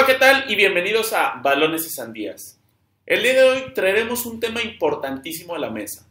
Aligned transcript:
Hola, 0.00 0.06
¿qué 0.06 0.18
tal? 0.18 0.50
Y 0.50 0.56
bienvenidos 0.56 1.12
a 1.12 1.42
Balones 1.42 1.84
y 1.84 1.90
Sandías. 1.90 2.58
El 3.04 3.22
día 3.22 3.34
de 3.34 3.42
hoy 3.42 3.74
traeremos 3.74 4.24
un 4.24 4.40
tema 4.40 4.62
importantísimo 4.62 5.54
a 5.54 5.58
la 5.58 5.68
mesa. 5.68 6.08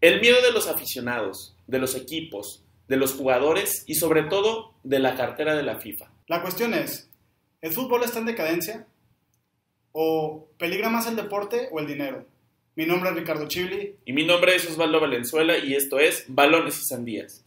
El 0.00 0.20
miedo 0.20 0.42
de 0.42 0.50
los 0.50 0.66
aficionados, 0.66 1.56
de 1.68 1.78
los 1.78 1.94
equipos, 1.94 2.64
de 2.88 2.96
los 2.96 3.14
jugadores 3.14 3.84
y 3.86 3.94
sobre 3.94 4.24
todo 4.24 4.74
de 4.82 4.98
la 4.98 5.14
cartera 5.14 5.54
de 5.54 5.62
la 5.62 5.78
FIFA. 5.78 6.10
La 6.26 6.42
cuestión 6.42 6.74
es, 6.74 7.08
¿el 7.60 7.72
fútbol 7.72 8.02
está 8.02 8.18
en 8.18 8.26
decadencia? 8.26 8.88
¿O 9.92 10.48
peligra 10.58 10.88
más 10.88 11.06
el 11.06 11.14
deporte 11.14 11.68
o 11.70 11.78
el 11.78 11.86
dinero? 11.86 12.26
Mi 12.74 12.86
nombre 12.86 13.10
es 13.10 13.14
Ricardo 13.14 13.46
Chibli. 13.46 13.98
Y 14.04 14.12
mi 14.14 14.26
nombre 14.26 14.56
es 14.56 14.68
Osvaldo 14.68 15.00
Valenzuela 15.00 15.58
y 15.58 15.76
esto 15.76 16.00
es 16.00 16.24
Balones 16.26 16.76
y 16.80 16.86
Sandías. 16.86 17.44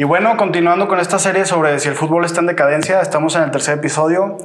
Y 0.00 0.04
bueno, 0.04 0.36
continuando 0.36 0.86
con 0.86 1.00
esta 1.00 1.18
serie 1.18 1.44
sobre 1.44 1.76
si 1.80 1.88
el 1.88 1.96
fútbol 1.96 2.24
está 2.24 2.38
en 2.38 2.46
decadencia, 2.46 3.00
estamos 3.00 3.34
en 3.34 3.42
el 3.42 3.50
tercer 3.50 3.78
episodio. 3.78 4.36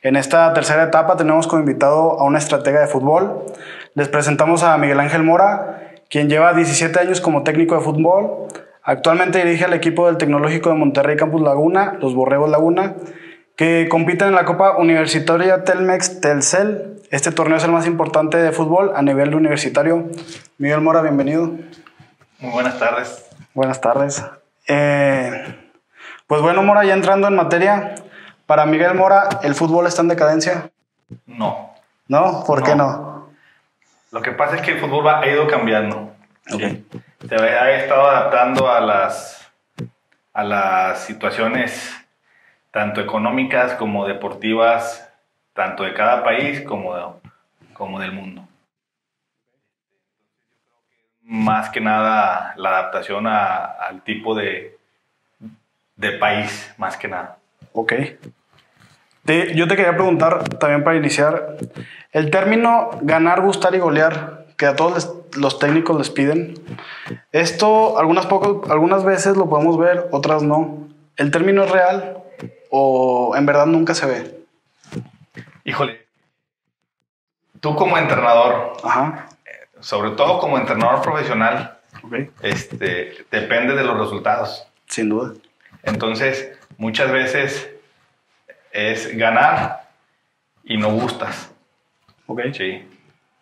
En 0.00 0.16
esta 0.16 0.50
tercera 0.54 0.84
etapa 0.84 1.18
tenemos 1.18 1.46
como 1.46 1.60
invitado 1.60 2.18
a 2.18 2.24
una 2.24 2.38
estratega 2.38 2.80
de 2.80 2.86
fútbol. 2.86 3.44
Les 3.94 4.08
presentamos 4.08 4.62
a 4.62 4.78
Miguel 4.78 4.98
Ángel 4.98 5.22
Mora, 5.22 5.92
quien 6.08 6.30
lleva 6.30 6.54
17 6.54 6.98
años 6.98 7.20
como 7.20 7.42
técnico 7.42 7.74
de 7.74 7.82
fútbol. 7.82 8.48
Actualmente 8.82 9.44
dirige 9.44 9.66
al 9.66 9.74
equipo 9.74 10.06
del 10.06 10.16
Tecnológico 10.16 10.70
de 10.70 10.76
Monterrey 10.76 11.18
Campus 11.18 11.42
Laguna, 11.42 11.98
los 12.00 12.14
Borregos 12.14 12.48
Laguna, 12.48 12.94
que 13.54 13.88
compiten 13.90 14.28
en 14.28 14.34
la 14.34 14.46
Copa 14.46 14.78
Universitaria 14.78 15.62
Telmex 15.62 16.22
Telcel. 16.22 17.02
Este 17.10 17.32
torneo 17.32 17.58
es 17.58 17.64
el 17.64 17.70
más 17.72 17.86
importante 17.86 18.38
de 18.38 18.50
fútbol 18.50 18.92
a 18.96 19.02
nivel 19.02 19.34
universitario. 19.34 20.08
Miguel 20.56 20.80
Mora, 20.80 21.02
bienvenido. 21.02 21.52
Muy 22.40 22.50
buenas 22.50 22.78
tardes. 22.78 23.26
Buenas 23.52 23.78
tardes. 23.78 24.24
Eh, 24.66 25.58
pues 26.26 26.40
bueno, 26.40 26.62
Mora, 26.62 26.84
ya 26.84 26.94
entrando 26.94 27.28
en 27.28 27.36
materia, 27.36 27.94
para 28.46 28.66
Miguel 28.66 28.94
Mora, 28.94 29.28
¿el 29.42 29.54
fútbol 29.54 29.86
está 29.86 30.02
en 30.02 30.08
decadencia? 30.08 30.70
No. 31.26 31.74
¿No? 32.08 32.44
¿Por 32.46 32.62
qué 32.62 32.74
no? 32.74 33.28
Lo 34.10 34.22
que 34.22 34.32
pasa 34.32 34.56
es 34.56 34.62
que 34.62 34.72
el 34.72 34.80
fútbol 34.80 35.08
ha 35.08 35.26
ido 35.26 35.46
cambiando. 35.46 36.14
Se 36.46 37.34
ha 37.34 37.70
estado 37.70 38.08
adaptando 38.08 38.70
a 38.70 38.80
las, 38.80 39.50
a 40.32 40.44
las 40.44 41.00
situaciones 41.00 41.94
tanto 42.70 43.00
económicas 43.00 43.74
como 43.74 44.06
deportivas, 44.06 45.08
tanto 45.54 45.84
de 45.84 45.94
cada 45.94 46.24
país 46.24 46.62
como, 46.62 47.20
como 47.74 48.00
del 48.00 48.12
mundo 48.12 48.46
más 51.32 51.70
que 51.70 51.80
nada 51.80 52.52
la 52.58 52.68
adaptación 52.68 53.26
al 53.26 54.02
tipo 54.04 54.34
de, 54.34 54.76
de 55.96 56.12
país, 56.12 56.74
más 56.76 56.98
que 56.98 57.08
nada. 57.08 57.38
Ok. 57.72 57.94
yo 59.54 59.66
te 59.66 59.76
quería 59.76 59.94
preguntar 59.94 60.46
también 60.58 60.84
para 60.84 60.98
iniciar, 60.98 61.56
el 62.10 62.30
término 62.30 62.90
ganar, 63.00 63.40
gustar 63.40 63.74
y 63.74 63.78
golear, 63.78 64.44
que 64.58 64.66
a 64.66 64.76
todos 64.76 65.10
los 65.34 65.58
técnicos 65.58 65.96
les 65.96 66.10
piden, 66.10 66.54
esto 67.32 67.98
algunas, 67.98 68.28
algunas 68.68 69.02
veces 69.02 69.34
lo 69.34 69.48
podemos 69.48 69.78
ver, 69.78 70.08
otras 70.12 70.42
no. 70.42 70.86
¿El 71.16 71.30
término 71.30 71.64
es 71.64 71.70
real 71.70 72.18
o 72.68 73.34
en 73.36 73.46
verdad 73.46 73.64
nunca 73.64 73.94
se 73.94 74.04
ve? 74.04 74.44
Híjole, 75.64 76.04
tú 77.60 77.74
como 77.74 77.96
entrenador, 77.96 78.74
Ajá 78.84 79.28
sobre 79.82 80.12
todo 80.12 80.38
como 80.38 80.56
entrenador 80.56 81.02
profesional, 81.02 81.78
este, 82.42 83.26
depende 83.30 83.74
de 83.74 83.84
los 83.84 83.98
resultados. 83.98 84.66
Sin 84.86 85.08
duda. 85.08 85.34
Entonces, 85.82 86.58
muchas 86.78 87.10
veces 87.10 87.70
es 88.70 89.16
ganar 89.16 89.88
y 90.64 90.76
no 90.76 90.90
gustas. 90.92 91.52
Ok. 92.26 92.40
Sí. 92.52 92.88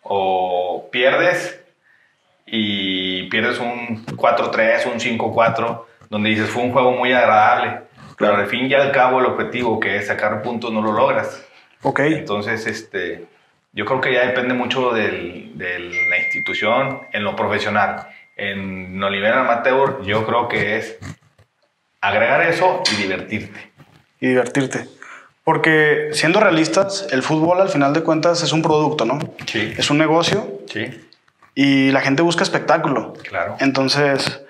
O 0.02 0.88
pierdes 0.90 1.62
y 2.46 3.28
pierdes 3.28 3.60
un 3.60 4.04
4-3, 4.06 4.86
un 4.86 4.98
5-4, 4.98 5.84
donde 6.08 6.30
dices 6.30 6.48
fue 6.48 6.62
un 6.62 6.72
juego 6.72 6.92
muy 6.92 7.12
agradable, 7.12 7.82
pero 8.18 8.34
al 8.34 8.46
fin 8.46 8.66
y 8.66 8.74
al 8.74 8.90
cabo 8.92 9.20
el 9.20 9.26
objetivo 9.26 9.78
que 9.78 9.96
es 9.96 10.08
sacar 10.08 10.42
puntos 10.42 10.72
no 10.72 10.82
lo 10.82 10.92
logras. 10.92 11.46
Ok. 11.82 12.00
Entonces, 12.00 12.66
este, 12.66 13.26
yo 13.72 13.84
creo 13.84 14.00
que 14.00 14.12
ya 14.12 14.26
depende 14.26 14.54
mucho 14.54 14.92
de 14.92 15.52
la 15.56 16.18
institución, 16.18 17.02
en 17.12 17.24
lo 17.24 17.36
profesional. 17.36 18.06
En 18.36 18.98
nivel 18.98 19.32
amateur, 19.32 20.02
yo 20.02 20.26
creo 20.26 20.48
que 20.48 20.78
es 20.78 20.98
agregar 22.00 22.42
eso 22.42 22.82
y 22.92 23.02
divertirte. 23.02 23.70
Y 24.20 24.28
divertirte. 24.28 24.86
Porque 25.44 26.10
siendo 26.12 26.40
realistas, 26.40 27.08
el 27.12 27.22
fútbol 27.22 27.60
al 27.60 27.68
final 27.68 27.92
de 27.92 28.02
cuentas 28.02 28.42
es 28.42 28.52
un 28.52 28.62
producto, 28.62 29.04
¿no? 29.04 29.18
Sí. 29.46 29.74
Es 29.76 29.90
un 29.90 29.98
negocio. 29.98 30.60
Sí. 30.66 31.06
Y 31.54 31.90
la 31.90 32.00
gente 32.00 32.22
busca 32.22 32.42
espectáculo. 32.42 33.14
Claro. 33.28 33.56
Entonces, 33.60 34.42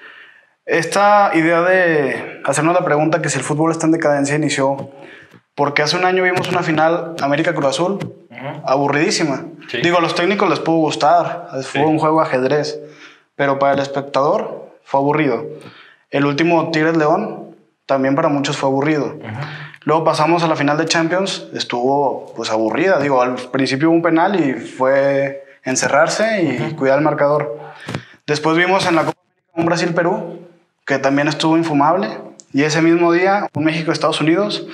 esta 0.66 1.30
idea 1.34 1.62
de 1.62 2.40
hacernos 2.44 2.74
la 2.74 2.84
pregunta 2.84 3.22
que 3.22 3.28
si 3.28 3.38
el 3.38 3.44
fútbol 3.44 3.72
está 3.72 3.86
en 3.86 3.92
decadencia 3.92 4.36
inició 4.36 4.90
porque 5.60 5.82
hace 5.82 5.94
un 5.94 6.06
año 6.06 6.22
vimos 6.22 6.48
una 6.48 6.62
final 6.62 7.16
América 7.20 7.52
Cruz 7.52 7.66
Azul, 7.66 8.14
aburridísima. 8.64 9.44
Digo, 9.82 9.98
a 9.98 10.00
los 10.00 10.14
técnicos 10.14 10.48
les 10.48 10.58
pudo 10.58 10.78
gustar, 10.78 11.50
fue 11.64 11.84
un 11.84 11.98
juego 11.98 12.22
ajedrez, 12.22 12.80
pero 13.36 13.58
para 13.58 13.74
el 13.74 13.80
espectador 13.80 14.70
fue 14.84 15.00
aburrido. 15.00 15.44
El 16.10 16.24
último 16.24 16.70
Tigres 16.70 16.96
León 16.96 17.54
también 17.84 18.14
para 18.14 18.30
muchos 18.30 18.56
fue 18.56 18.70
aburrido. 18.70 19.18
Luego 19.82 20.02
pasamos 20.02 20.42
a 20.42 20.48
la 20.48 20.56
final 20.56 20.78
de 20.78 20.86
Champions, 20.86 21.48
estuvo 21.52 22.32
pues 22.34 22.50
aburrida. 22.50 22.98
Digo, 22.98 23.20
al 23.20 23.34
principio 23.34 23.90
hubo 23.90 23.96
un 23.96 24.02
penal 24.02 24.40
y 24.40 24.54
fue 24.54 25.44
encerrarse 25.62 26.42
y 26.42 26.74
cuidar 26.74 26.96
el 26.96 27.04
marcador. 27.04 27.60
Después 28.26 28.56
vimos 28.56 28.86
en 28.86 28.96
la 28.96 29.04
Copa 29.04 29.20
un 29.52 29.66
Brasil-Perú, 29.66 30.38
que 30.86 30.96
también 30.96 31.28
estuvo 31.28 31.58
infumable. 31.58 32.08
Y 32.52 32.62
ese 32.62 32.82
mismo 32.82 33.12
día, 33.12 33.46
un 33.54 33.64
México-Estados 33.64 34.20
Unidos, 34.22 34.66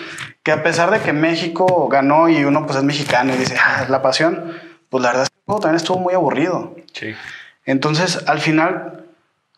que 0.46 0.52
a 0.52 0.62
pesar 0.62 0.92
de 0.92 1.00
que 1.00 1.12
México 1.12 1.88
ganó 1.88 2.28
y 2.28 2.44
uno 2.44 2.66
pues 2.66 2.78
es 2.78 2.84
mexicano 2.84 3.34
y 3.34 3.36
dice, 3.36 3.56
ah, 3.60 3.80
es 3.82 3.88
la 3.88 4.00
pasión, 4.00 4.56
pues 4.88 5.02
la 5.02 5.08
verdad 5.08 5.24
es 5.24 5.30
que 5.30 5.52
también 5.54 5.74
estuvo 5.74 5.98
muy 5.98 6.14
aburrido. 6.14 6.76
Sí. 6.92 7.16
Entonces, 7.64 8.28
al 8.28 8.38
final, 8.38 9.06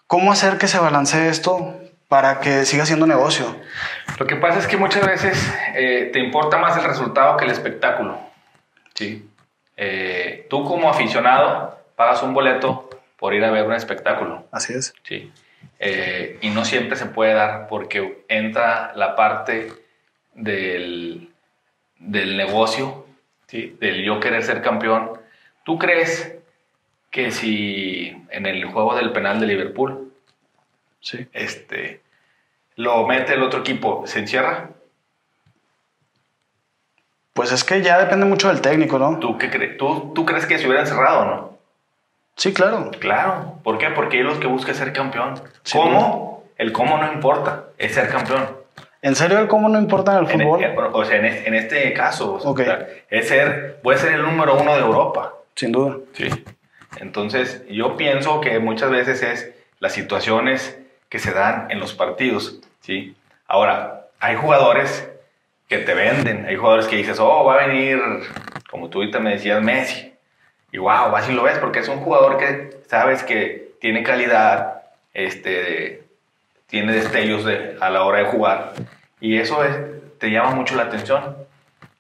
¿cómo 0.07 0.33
hacer 0.33 0.57
que 0.57 0.67
se 0.67 0.79
balancee 0.79 1.29
esto 1.29 1.79
para 2.09 2.41
que 2.41 2.65
siga 2.65 2.87
siendo 2.87 3.07
negocio? 3.07 3.55
Lo 4.19 4.27
que 4.27 4.37
pasa 4.37 4.61
es 4.61 4.67
que 4.67 4.79
muchas 4.79 5.05
veces 5.05 5.53
eh, 5.75 6.09
te 6.11 6.21
importa 6.21 6.57
más 6.57 6.75
el 6.79 6.85
resultado 6.85 7.37
que 7.37 7.45
el 7.45 7.51
espectáculo. 7.51 8.19
Sí. 8.95 9.29
Eh, 9.77 10.47
tú 10.49 10.65
como 10.65 10.89
aficionado 10.89 11.79
pagas 11.97 12.23
un 12.23 12.33
boleto 12.33 12.89
por 13.19 13.35
ir 13.35 13.45
a 13.45 13.51
ver 13.51 13.67
un 13.67 13.75
espectáculo. 13.75 14.47
Así 14.53 14.73
es. 14.73 14.95
Sí. 15.03 15.31
Eh, 15.81 16.39
y 16.41 16.49
no 16.49 16.65
siempre 16.65 16.97
se 16.97 17.05
puede 17.05 17.35
dar 17.35 17.69
porque 17.69 18.25
entra 18.29 18.93
la 18.95 19.17
parte 19.17 19.87
del, 20.39 21.31
del 21.99 22.37
negocio, 22.37 23.07
¿sí? 23.47 23.77
del 23.81 24.05
yo 24.05 24.21
querer 24.21 24.43
ser 24.43 24.63
campeón. 24.63 25.21
¿Tú 25.65 25.79
crees 25.79 26.37
que 27.11 27.31
si 27.31 28.17
en 28.31 28.47
el 28.47 28.65
juego 28.67 28.95
del 28.95 29.13
penal 29.13 29.41
de 29.41 29.47
Liverpool 29.47 30.13
sí. 31.01 31.27
este, 31.33 32.01
lo 32.77 33.07
mete 33.07 33.35
el 33.35 33.43
otro 33.43 33.61
equipo, 33.61 34.07
se 34.07 34.21
encierra? 34.21 34.71
Pues 37.33 37.53
es 37.53 37.63
que 37.63 37.83
ya 37.83 37.99
depende 37.99 38.27
mucho 38.27 38.49
del 38.49 38.61
técnico, 38.61 38.99
¿no? 38.99 39.19
¿Tú, 39.19 39.39
qué 39.39 39.51
crees? 39.51 39.77
¿Tú, 39.77 40.13
¿Tú 40.15 40.25
crees 40.25 40.47
que 40.47 40.59
se 40.59 40.67
hubiera 40.67 40.83
encerrado 40.83 41.25
no? 41.25 41.59
Sí, 42.37 42.53
claro. 42.53 42.91
Claro. 43.01 43.61
¿Por 43.65 43.79
qué? 43.79 43.91
Porque 43.91 44.19
ellos 44.19 44.33
los 44.33 44.41
que 44.41 44.47
buscan 44.47 44.75
ser 44.75 44.93
campeón. 44.93 45.41
¿Cómo? 45.73 46.45
El 46.57 46.73
cómo 46.73 46.99
no 46.99 47.13
importa, 47.13 47.67
es 47.79 47.95
ser 47.95 48.09
campeón. 48.09 48.58
¿En 49.01 49.15
serio 49.15 49.39
el 49.39 49.49
cómo 49.49 49.69
no 49.69 49.79
importa 49.79 50.13
en 50.13 50.19
el 50.19 50.27
fútbol? 50.27 50.91
o 50.93 51.05
sea, 51.05 51.17
en, 51.19 51.55
este 51.55 51.93
caso, 51.93 52.39
es 53.11 53.29
ser, 53.29 53.81
puede 53.83 53.99
ser 53.99 54.13
el 54.13 54.23
número 54.23 54.61
uno 54.61 54.75
de 54.75 54.81
Europa. 54.81 55.35
Sin 55.55 55.73
duda. 55.73 55.99
Sí. 56.15 56.29
Entonces, 56.99 57.65
yo 57.69 57.97
pienso 57.97 58.41
que 58.41 58.59
muchas 58.59 58.91
veces 58.91 59.23
es 59.23 59.55
las 59.79 59.93
situaciones 59.93 60.79
que 61.09 61.19
se 61.19 61.33
dan 61.33 61.71
en 61.71 61.79
los 61.79 61.95
partidos, 61.95 62.61
¿sí? 62.81 63.17
Ahora, 63.47 64.09
hay 64.19 64.37
jugadores 64.37 65.09
que 65.69 65.79
te 65.79 65.95
venden, 65.95 66.47
hay 66.47 66.57
jugadores 66.57 66.87
que 66.87 66.97
dices, 66.97 67.19
oh, 67.21 67.45
va 67.45 67.55
a 67.63 67.67
venir, 67.67 68.01
como 68.71 68.89
tú 68.89 68.99
ahorita 68.99 69.21
me 69.21 69.31
decías, 69.31 69.63
Messi. 69.63 70.13
Y 70.73 70.79
wow, 70.79 71.15
así 71.15 71.33
lo 71.33 71.43
ves, 71.43 71.59
porque 71.59 71.79
es 71.79 71.89
un 71.89 72.01
jugador 72.01 72.37
que 72.37 72.79
sabes 72.89 73.23
que 73.23 73.73
tiene 73.81 74.03
calidad, 74.03 74.83
este, 75.15 76.08
tiene 76.69 76.93
destellos 76.93 77.45
de, 77.45 77.77
a 77.81 77.91
la 77.91 78.05
hora 78.05 78.21
de 78.21 78.25
jugar. 78.27 78.75
Y 79.21 79.39
eso 79.39 79.65
es, 79.65 79.77
te 80.19 80.31
llama 80.31 80.53
mucho 80.53 80.77
la 80.77 80.85
atención. 80.85 81.37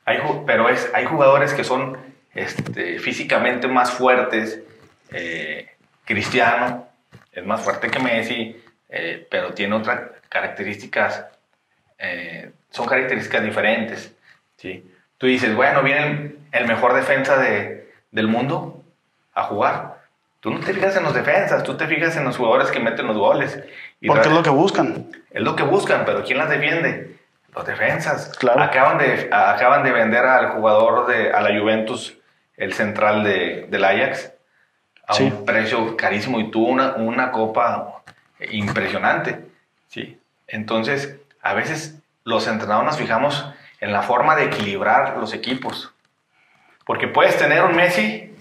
Hay, 0.04 0.18
pero 0.46 0.68
es, 0.68 0.90
hay 0.94 1.04
jugadores 1.06 1.52
que 1.52 1.64
son 1.64 1.98
este, 2.34 2.98
físicamente 3.00 3.66
más 3.66 3.90
fuertes. 3.90 4.60
Eh, 5.10 5.68
Cristiano 6.04 6.88
es 7.32 7.44
más 7.44 7.62
fuerte 7.62 7.90
que 7.90 7.98
Messi, 7.98 8.56
eh, 8.88 9.26
pero 9.30 9.52
tiene 9.54 9.74
otras 9.74 10.00
características, 10.28 11.26
eh, 11.98 12.50
son 12.70 12.86
características 12.86 13.42
diferentes. 13.42 14.14
¿sí? 14.56 14.90
Tú 15.16 15.26
dices, 15.26 15.54
bueno, 15.54 15.82
viene 15.82 16.36
el, 16.52 16.66
mejor 16.66 16.94
defensa 16.94 17.38
de, 17.38 17.90
del 18.10 18.28
mundo 18.28 18.84
a 19.34 19.44
jugar. 19.44 19.98
Tú 20.40 20.50
no 20.50 20.60
te 20.60 20.72
fijas 20.72 20.96
en 20.96 21.02
los 21.02 21.14
defensas, 21.14 21.64
tú 21.64 21.76
te 21.76 21.86
fijas 21.86 22.16
en 22.16 22.24
los 22.24 22.36
jugadores 22.36 22.70
que 22.70 22.78
meten 22.78 23.06
los 23.06 23.18
goles. 23.18 23.58
Porque 24.06 24.28
es 24.28 24.34
lo 24.34 24.42
que 24.42 24.50
buscan. 24.50 25.10
Es 25.30 25.42
lo 25.42 25.56
que 25.56 25.62
buscan, 25.62 26.04
pero 26.04 26.24
¿quién 26.24 26.38
las 26.38 26.48
defiende? 26.48 27.16
Los 27.54 27.66
defensas. 27.66 28.36
Claro. 28.38 28.62
Acaban 28.62 28.98
de, 28.98 29.28
acaban 29.32 29.82
de 29.82 29.92
vender 29.92 30.24
al 30.24 30.50
jugador 30.50 31.06
de 31.06 31.32
a 31.32 31.40
la 31.40 31.58
Juventus, 31.58 32.16
el 32.56 32.72
central 32.72 33.24
de, 33.24 33.66
del 33.68 33.84
Ajax, 33.84 34.32
a 35.06 35.16
un 35.16 35.44
precio 35.44 35.96
carísimo 35.96 36.38
y 36.38 36.50
tuvo 36.50 36.68
una, 36.68 36.94
una 36.96 37.32
copa 37.32 38.02
impresionante. 38.50 39.40
¿sí? 39.88 40.20
Entonces, 40.46 41.16
a 41.42 41.54
veces 41.54 41.98
los 42.24 42.46
entrenadores 42.46 42.90
nos 42.92 42.98
fijamos 42.98 43.46
en 43.80 43.92
la 43.92 44.02
forma 44.02 44.36
de 44.36 44.44
equilibrar 44.44 45.16
los 45.16 45.32
equipos. 45.32 45.92
Porque 46.84 47.08
puedes 47.08 47.36
tener 47.36 47.64
un 47.64 47.74
Messi, 47.74 48.34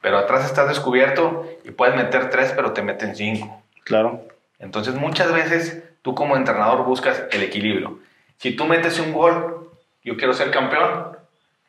pero 0.00 0.18
atrás 0.18 0.44
estás 0.44 0.68
descubierto 0.68 1.48
y 1.64 1.70
puedes 1.70 1.96
meter 1.96 2.30
tres, 2.30 2.52
pero 2.54 2.72
te 2.72 2.82
meten 2.82 3.14
cinco. 3.14 3.62
Claro. 3.84 4.26
Entonces, 4.58 4.94
muchas 4.94 5.32
veces 5.32 5.82
tú 6.02 6.14
como 6.14 6.36
entrenador 6.36 6.84
buscas 6.84 7.24
el 7.30 7.42
equilibrio. 7.42 7.98
Si 8.38 8.52
tú 8.52 8.64
metes 8.64 8.98
un 8.98 9.12
gol, 9.12 9.70
yo 10.04 10.16
quiero 10.16 10.32
ser 10.34 10.50
campeón, 10.50 11.16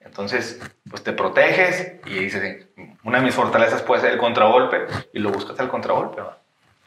entonces, 0.08 0.60
pues 0.90 1.04
te 1.04 1.12
proteges 1.12 1.94
y 2.06 2.20
dices, 2.20 2.66
una 3.04 3.20
de 3.20 3.26
mis 3.26 3.36
fortalezas 3.36 3.82
puede 3.82 4.02
ser 4.02 4.14
el 4.14 4.18
contragolpe 4.18 4.88
y 5.14 5.20
lo 5.20 5.32
buscas 5.32 5.60
el 5.60 5.68
contragolpe. 5.68 6.22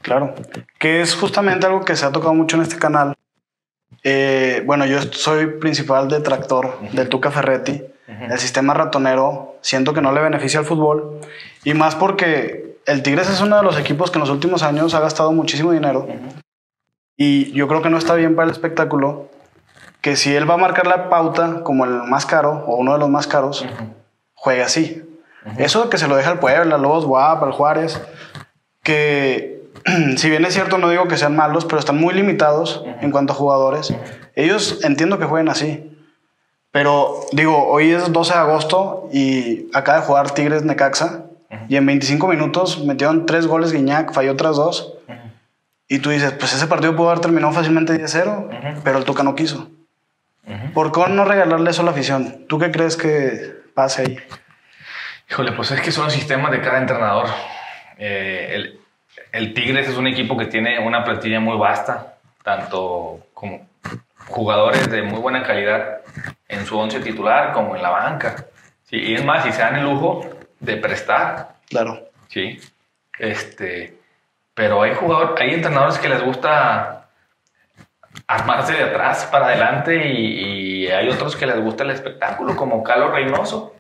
Claro, 0.03 0.35
que 0.79 1.03
es 1.03 1.15
justamente 1.15 1.67
algo 1.67 1.85
que 1.85 1.97
se 1.97 2.07
ha 2.07 2.13
tocado 2.13 2.35
mucho 2.35 2.57
en 2.57 2.63
este 2.63 2.79
canal. 2.79 3.15
Eh, 4.03 4.63
bueno, 4.65 4.87
yo 4.87 5.03
soy 5.03 5.47
principal 5.47 6.09
detractor 6.09 6.81
del 6.93 7.09
Tuca 7.09 7.31
Ferretti. 7.31 7.83
El 8.09 8.39
sistema 8.39 8.75
ratonero 8.75 9.57
siento 9.61 9.95
que 9.95 10.01
no 10.01 10.13
le 10.13 10.21
beneficia 10.21 10.61
al 10.61 10.67
fútbol. 10.67 11.21
Y 11.65 11.75
más 11.75 11.95
porque 11.95 12.70
el 12.91 13.03
Tigres 13.03 13.31
es 13.31 13.41
uno 13.41 13.57
de 13.57 13.63
los 13.63 13.79
equipos 13.79 14.11
que 14.11 14.19
en 14.19 14.21
los 14.21 14.31
últimos 14.31 14.63
años 14.63 14.95
ha 14.95 15.01
gastado 15.01 15.33
muchísimo 15.33 15.71
dinero. 15.73 16.09
Y 17.17 17.53
yo 17.53 17.69
creo 17.69 17.83
que 17.83 17.91
no 17.91 17.99
está 17.99 18.15
bien 18.15 18.35
para 18.35 18.47
el 18.47 18.53
espectáculo 18.53 19.29
que 20.01 20.17
si 20.17 20.35
él 20.35 20.49
va 20.49 20.55
a 20.55 20.59
marcar 20.59 20.87
la 20.87 21.09
pauta 21.09 21.63
como 21.63 21.85
el 21.85 22.03
más 22.05 22.27
caro 22.27 22.65
o 22.67 22.77
uno 22.77 22.95
de 22.95 22.99
los 22.99 23.09
más 23.09 23.27
caros, 23.27 23.65
juegue 24.35 24.63
así. 24.63 25.03
Eso 25.57 25.89
que 25.89 25.99
se 25.99 26.09
lo 26.09 26.17
deja 26.17 26.31
al 26.31 26.41
Puebla, 26.41 26.79
Lobos 26.79 27.07
Guap, 27.07 27.45
al 27.45 27.53
Juárez, 27.53 28.01
que 28.83 29.63
si 30.17 30.29
bien 30.29 30.45
es 30.45 30.55
cierto, 30.55 30.79
no 30.79 30.89
digo 30.89 31.07
que 31.07 31.17
sean 31.17 31.37
malos, 31.37 31.67
pero 31.67 31.79
están 31.79 31.99
muy 31.99 32.13
limitados 32.15 32.85
en 33.01 33.13
cuanto 33.13 33.35
a 33.35 33.37
jugadores. 33.37 33.95
Ellos 34.35 34.81
entiendo 34.83 35.19
que 35.19 35.27
jueguen 35.27 35.49
así. 35.49 35.87
Pero 36.73 37.21
digo, 37.33 37.69
hoy 37.69 37.91
es 37.91 38.13
12 38.13 38.33
de 38.33 38.39
agosto 38.39 39.09
y 39.13 39.69
acaba 39.75 40.01
de 40.01 40.07
jugar 40.07 40.31
Tigres 40.33 40.65
Necaxa 40.65 41.30
y 41.69 41.77
en 41.77 41.87
25 41.87 42.29
minutos 42.29 42.85
metieron 42.85 43.27
tres 43.27 43.47
goles 43.47 43.73
Guiñac, 43.73 44.13
falló 44.13 44.33
otras 44.33 44.57
dos. 44.57 44.95
Y 45.89 45.99
tú 45.99 46.11
dices, 46.11 46.33
pues 46.33 46.53
ese 46.53 46.69
partido 46.69 46.95
pudo 46.95 47.11
haber 47.11 47.21
terminado 47.21 47.53
fácilmente 47.53 47.93
10-0, 47.93 48.83
pero 48.85 48.99
el 48.99 49.05
Tuca 49.05 49.25
no 49.25 49.35
quiso. 49.35 49.69
¿Por 50.73 50.93
qué 50.93 51.09
no 51.11 51.25
regalarle 51.25 51.71
eso 51.71 51.83
a 51.83 51.85
la 51.85 51.91
afición? 51.91 52.47
¿Tú 52.49 52.59
qué 52.59 52.71
crees 52.71 52.97
que 52.97 53.55
pase 53.75 54.03
ahí? 54.03 54.19
Híjole, 55.29 55.53
pues 55.53 55.71
es 55.73 55.81
que 55.81 55.93
son 55.93 56.05
los 56.05 56.13
sistemas 56.13 56.51
de 56.53 56.61
cada 56.61 56.79
entrenador. 56.79 57.27
Eh, 57.99 58.51
el, 58.55 58.81
el, 59.33 59.55
Tigres 59.55 59.89
es 59.89 59.97
un 59.97 60.07
equipo 60.07 60.37
que 60.37 60.47
tiene 60.47 60.79
una 60.79 61.05
plantilla 61.05 61.41
muy 61.41 61.57
vasta, 61.57 62.15
tanto 62.43 63.27
como 63.35 63.69
jugadores 64.27 64.91
de 64.91 65.03
muy 65.03 65.21
buena 65.21 65.43
calidad 65.43 66.01
en 66.49 66.67
su 66.67 66.79
once 66.79 67.01
titular 67.01 67.53
como 67.53 67.77
en 67.77 67.83
la 67.83 67.91
banca. 67.91 68.47
Sí, 68.85 68.97
y 68.97 69.15
es 69.15 69.25
más, 69.25 69.45
si 69.45 69.53
se 69.53 69.61
dan 69.61 69.77
el 69.77 69.85
lujo 69.85 70.25
de 70.61 70.77
prestar. 70.77 71.57
Claro. 71.69 72.09
Sí. 72.29 72.61
Este, 73.19 73.99
pero 74.55 74.83
hay 74.83 74.95
jugadores, 74.95 75.41
hay 75.41 75.55
entrenadores 75.55 75.99
que 75.99 76.09
les 76.09 76.23
gusta 76.23 77.09
armarse 78.27 78.75
de 78.75 78.85
atrás 78.85 79.29
para 79.31 79.47
adelante 79.47 79.97
y, 79.97 80.87
hay 80.89 81.09
otros 81.09 81.37
que 81.37 81.47
les 81.47 81.61
gusta 81.61 81.85
el 81.85 81.91
espectáculo, 81.91 82.57
como 82.57 82.83
Carlos 82.83 83.13
Reynoso. 83.13 83.77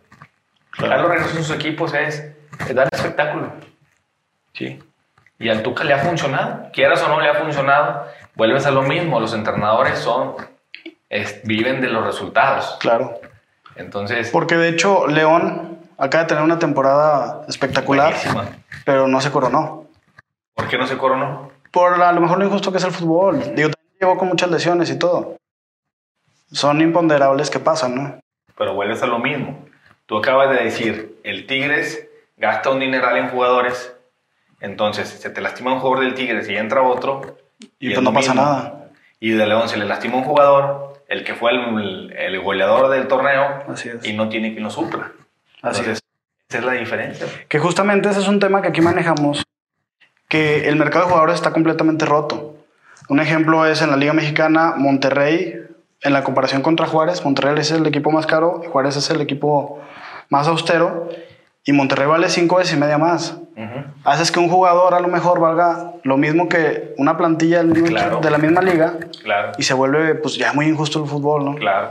Carlos 0.70 1.10
Reynoso 1.10 1.36
en 1.36 1.44
sus 1.44 1.56
equipos 1.56 1.92
es, 1.94 2.32
dar 2.72 2.88
espectáculo. 2.92 3.52
Sí. 4.52 4.78
Y 5.38 5.48
al 5.48 5.62
Tuca 5.62 5.82
le 5.82 5.94
ha 5.94 5.98
funcionado, 5.98 6.70
quieras 6.72 7.02
o 7.02 7.08
no 7.08 7.20
le 7.20 7.28
ha 7.28 7.34
funcionado, 7.34 8.06
vuelves 8.34 8.66
a 8.66 8.70
lo 8.70 8.82
mismo, 8.82 9.18
los 9.18 9.34
entrenadores 9.34 9.98
son, 9.98 10.36
viven 11.44 11.80
de 11.80 11.88
los 11.88 12.04
resultados. 12.04 12.76
Claro. 12.78 13.20
Entonces... 13.74 14.30
Porque 14.30 14.56
de 14.56 14.68
hecho 14.68 15.08
León 15.08 15.79
acaba 16.00 16.24
de 16.24 16.28
tener 16.28 16.42
una 16.42 16.58
temporada 16.58 17.44
espectacular, 17.46 18.14
pero 18.84 19.06
no 19.06 19.20
se 19.20 19.30
coronó. 19.30 19.86
¿Por 20.54 20.66
qué 20.66 20.78
no 20.78 20.86
se 20.86 20.96
coronó? 20.96 21.50
Por 21.70 22.02
a 22.02 22.12
lo 22.12 22.20
mejor 22.20 22.38
lo 22.38 22.46
injusto 22.46 22.72
que 22.72 22.78
es 22.78 22.84
el 22.84 22.90
fútbol. 22.90 23.54
Digo, 23.54 24.16
con 24.16 24.28
muchas 24.28 24.50
lesiones 24.50 24.90
y 24.90 24.98
todo. 24.98 25.36
Son 26.50 26.80
imponderables 26.80 27.50
que 27.50 27.60
pasan, 27.60 27.94
¿no? 27.94 28.20
Pero 28.56 28.74
vuelves 28.74 29.02
a 29.02 29.06
lo 29.06 29.18
mismo. 29.18 29.66
Tú 30.06 30.16
acabas 30.16 30.50
de 30.50 30.64
decir, 30.64 31.20
el 31.22 31.46
Tigres 31.46 32.08
gasta 32.36 32.70
un 32.70 32.80
dineral 32.80 33.18
en 33.18 33.28
jugadores, 33.28 33.94
entonces 34.60 35.08
se 35.08 35.30
te 35.30 35.40
lastima 35.40 35.74
un 35.74 35.80
jugador 35.80 36.04
del 36.04 36.14
Tigres 36.14 36.48
y 36.48 36.56
entra 36.56 36.82
otro. 36.82 37.36
Y, 37.78 37.90
pues 37.92 38.02
no 38.02 38.12
pasa 38.12 38.34
nada. 38.34 38.88
Y 39.20 39.30
de 39.30 39.46
León 39.46 39.68
se 39.68 39.76
le 39.76 39.84
lastima 39.84 40.16
un 40.16 40.24
jugador, 40.24 40.94
el 41.08 41.24
que 41.24 41.34
fue 41.34 41.52
el, 41.52 42.12
el 42.16 42.40
goleador 42.40 42.88
del 42.88 43.06
torneo, 43.06 43.64
y 44.02 44.14
no 44.14 44.30
tiene 44.30 44.52
quien 44.52 44.64
lo 44.64 44.70
supla. 44.70 45.12
Así 45.62 45.82
es. 45.82 46.00
Esa 46.48 46.58
es 46.58 46.64
la 46.64 46.72
diferencia. 46.72 47.26
Que 47.48 47.58
justamente 47.58 48.08
ese 48.10 48.20
es 48.20 48.28
un 48.28 48.40
tema 48.40 48.60
que 48.62 48.68
aquí 48.68 48.80
manejamos, 48.80 49.44
que 50.28 50.68
el 50.68 50.76
mercado 50.76 51.04
de 51.04 51.10
jugadores 51.10 51.36
está 51.36 51.52
completamente 51.52 52.06
roto. 52.06 52.56
Un 53.08 53.20
ejemplo 53.20 53.66
es 53.66 53.82
en 53.82 53.90
la 53.90 53.96
Liga 53.96 54.12
Mexicana, 54.12 54.74
Monterrey, 54.76 55.60
en 56.02 56.12
la 56.12 56.24
comparación 56.24 56.62
contra 56.62 56.86
Juárez, 56.86 57.24
Monterrey 57.24 57.54
es 57.58 57.70
el 57.70 57.86
equipo 57.86 58.10
más 58.10 58.26
caro 58.26 58.62
Juárez 58.70 58.96
es 58.96 59.10
el 59.10 59.20
equipo 59.20 59.80
más 60.30 60.48
austero 60.48 61.08
y 61.64 61.72
Monterrey 61.72 62.06
vale 62.06 62.28
cinco 62.30 62.56
veces 62.56 62.74
y 62.74 62.80
media 62.80 62.98
más. 62.98 63.36
Haces 64.04 64.32
que 64.32 64.40
un 64.40 64.48
jugador 64.48 64.94
a 64.94 65.00
lo 65.00 65.08
mejor 65.08 65.40
valga 65.40 65.92
lo 66.04 66.16
mismo 66.16 66.48
que 66.48 66.94
una 66.96 67.18
plantilla 67.18 67.62
de 67.62 68.30
la 68.30 68.38
misma 68.38 68.62
liga 68.62 68.94
claro. 69.22 69.52
y 69.58 69.62
se 69.62 69.74
vuelve 69.74 70.14
pues 70.14 70.36
ya 70.36 70.54
muy 70.54 70.66
injusto 70.66 71.02
el 71.02 71.08
fútbol, 71.08 71.44
¿no? 71.44 71.54
Claro. 71.56 71.90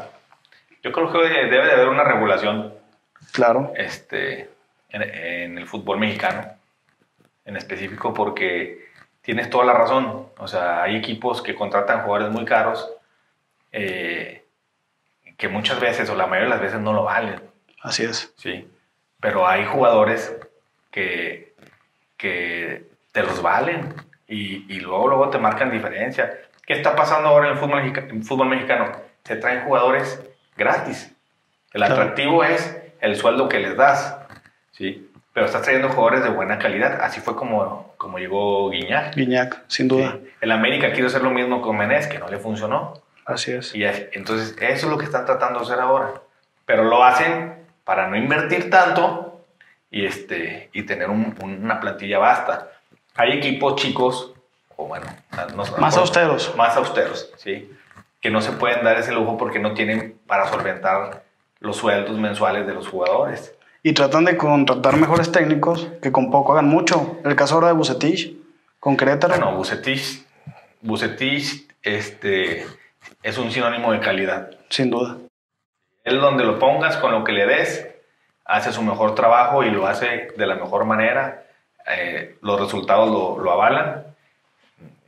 Yo 0.82 0.91
creo 0.91 1.12
que 1.12 1.20
debe 1.20 1.65
de 1.67 1.74
haber 1.74 1.89
una 1.89 2.03
regulación. 2.03 2.74
Claro. 3.31 3.74
Este, 3.75 4.50
en, 4.89 5.01
en 5.01 5.57
el 5.57 5.67
fútbol 5.67 6.00
mexicano, 6.00 6.48
en 7.45 7.55
específico, 7.57 8.13
porque 8.13 8.89
tienes 9.21 9.50
toda 9.50 9.65
la 9.65 9.74
razón. 9.74 10.27
O 10.38 10.48
sea, 10.48 10.83
hay 10.83 10.95
equipos 10.95 11.41
que 11.41 11.55
contratan 11.55 12.01
jugadores 12.01 12.31
muy 12.31 12.45
caros 12.45 12.91
eh, 13.71 14.43
que 15.38 15.48
muchas 15.48 15.79
veces 15.79 16.09
o 16.09 16.15
la 16.15 16.27
mayoría 16.27 16.50
de 16.50 16.55
las 16.55 16.62
veces 16.62 16.79
no 16.79 16.93
lo 16.93 17.03
valen. 17.03 17.41
Así 17.81 18.03
es. 18.03 18.33
Sí. 18.38 18.67
Pero 19.19 19.48
hay 19.48 19.65
jugadores 19.65 20.36
que, 20.91 21.53
que 22.17 22.88
te 23.12 23.24
los 23.24 23.41
valen 23.41 23.93
y, 24.27 24.74
y 24.74 24.79
luego, 24.79 25.07
luego 25.07 25.29
te 25.29 25.38
marcan 25.38 25.71
diferencia. 25.71 26.39
¿Qué 26.65 26.74
está 26.74 26.95
pasando 26.95 27.29
ahora 27.29 27.48
en 27.48 27.53
el 27.53 27.59
fútbol, 27.59 27.79
el 27.81 28.24
fútbol 28.24 28.50
mexicano? 28.50 28.91
Se 29.24 29.36
traen 29.38 29.63
jugadores 29.63 30.21
gratis. 30.57 31.15
El 31.71 31.83
atractivo 31.83 32.43
es 32.43 32.81
el 33.01 33.15
sueldo 33.15 33.50
que 33.50 33.60
les 33.60 33.75
das. 33.75 34.18
¿sí? 34.72 35.10
pero 35.39 35.46
estás 35.46 35.62
trayendo 35.62 35.88
jugadores 35.89 36.24
de 36.24 36.29
buena 36.29 36.60
calidad. 36.60 37.00
Así 37.01 37.22
fue 37.22 37.36
como, 37.36 37.94
como 37.96 38.18
llegó 38.18 38.70
Guiñac. 38.72 39.15
Guiñac, 39.15 39.63
sin 39.68 39.88
duda. 39.88 40.18
El 40.41 40.51
América 40.51 40.91
quiso 40.91 41.08
hacer 41.08 41.22
lo 41.22 41.32
mismo 41.32 41.62
con 41.62 41.77
Menés, 41.77 42.08
que 42.08 42.20
no 42.20 42.27
le 42.27 42.39
funcionó. 42.39 43.01
Así 43.25 43.53
es. 43.53 43.74
Y 43.75 43.86
entonces 43.86 44.56
eso 44.60 44.88
es 44.88 44.91
lo 44.91 44.98
que 44.98 45.06
están 45.06 45.25
tratando 45.25 45.60
de 45.60 45.65
hacer 45.65 45.79
ahora. 45.79 46.13
Pero 46.65 46.84
lo 46.84 47.06
hacen 47.06 47.56
para 47.86 48.08
no 48.08 48.18
invertir 48.18 48.70
tanto 48.70 49.46
y, 49.89 50.06
este, 50.06 50.70
y 50.74 50.84
tener 50.84 51.10
una 51.10 51.79
plantilla 51.79 52.18
vasta. 52.20 52.72
Hay 53.15 53.32
equipos 53.32 53.75
chicos, 53.75 54.34
o 54.75 54.88
bueno, 54.88 55.06
más 55.77 55.96
austeros. 55.96 56.53
Más 56.58 56.75
austeros, 56.75 57.32
sí. 57.38 57.72
Que 58.20 58.29
no 58.29 58.41
se 58.41 58.51
pueden 58.51 58.84
dar 58.84 58.98
ese 58.98 59.13
lujo 59.13 59.38
porque 59.38 59.60
no 59.60 59.74
tienen 59.74 60.20
para 60.27 60.48
solventar 60.48 61.24
los 61.60 61.78
sueldos 61.78 62.18
mensuales 62.18 62.66
de 62.66 62.74
los 62.74 62.88
jugadores 62.88 63.56
y 63.84 63.94
tratan 63.94 64.25
de 64.25 64.38
contratar 64.38 64.98
mejores 64.98 65.32
técnicos 65.32 65.88
que 66.01 66.12
con 66.12 66.32
poco 66.32 66.54
hagan 66.54 66.68
mucho. 66.68 67.18
El 67.24 67.36
caso 67.36 67.56
ahora 67.56 67.68
de 67.68 67.74
Bucetich, 67.74 68.36
con 68.80 68.98
Querétaro. 68.98 69.36
Bueno, 69.36 69.56
Bucetich, 69.56 70.25
Bucetich 70.82 71.68
este, 71.82 72.66
es 73.24 73.38
un 73.38 73.51
sinónimo 73.51 73.92
de 73.92 74.00
calidad. 74.00 74.51
Sin 74.70 74.89
duda. 74.89 75.18
Él 76.04 76.20
donde 76.20 76.44
lo 76.44 76.60
pongas, 76.60 76.98
con 76.98 77.12
lo 77.12 77.24
que 77.24 77.32
le 77.32 77.46
des, 77.46 77.88
hace 78.46 78.72
su 78.72 78.82
mejor 78.82 79.16
trabajo 79.16 79.63
y 79.63 79.70
lo 79.70 79.88
hace 79.88 80.30
de 80.36 80.48
la 80.48 80.56
mejor 80.56 80.86
manera. 80.86 81.46
Eh, 81.88 82.38
los 82.42 82.60
resultados 82.60 83.10
lo, 83.10 83.44
lo, 83.44 83.51
avalan. 83.51 84.09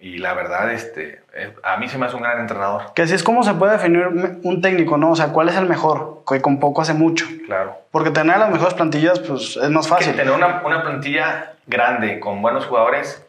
Y 0.02 0.18
la 0.18 0.34
verdad, 0.34 0.72
este, 0.72 1.22
a 1.62 1.78
mí 1.78 1.88
se 1.88 2.00
me 2.00 2.08
hace 2.08 2.16
un 2.16 2.24
gran 2.24 2.40
entrenador. 2.40 2.92
Que 2.96 3.04
así 3.04 3.14
es 3.14 3.22
como 3.22 3.44
se 3.44 3.54
puede 3.54 3.74
definir 3.74 4.08
un 4.42 4.60
técnico, 4.60 4.98
¿no? 4.98 5.12
O 5.12 5.16
sea, 5.16 5.28
¿cuál 5.28 5.48
es 5.48 5.56
el 5.56 5.68
mejor? 5.68 6.24
Que 6.28 6.42
con 6.42 6.60
poco 6.60 6.82
hace 6.82 6.96
mucho. 6.96 7.28
Claro. 7.46 7.78
Porque 7.92 8.10
tener 8.10 8.40
las 8.40 8.50
mejores 8.50 8.74
plantillas, 8.74 9.20
pues 9.20 9.58
es 9.58 9.70
más 9.70 9.88
fácil. 9.88 10.14
Que 10.14 10.18
tener 10.18 10.34
una, 10.34 10.64
una 10.66 10.82
plantilla 10.82 11.54
grande, 11.68 12.20
con 12.20 12.42
buenos 12.42 12.66
jugadores, 12.66 13.24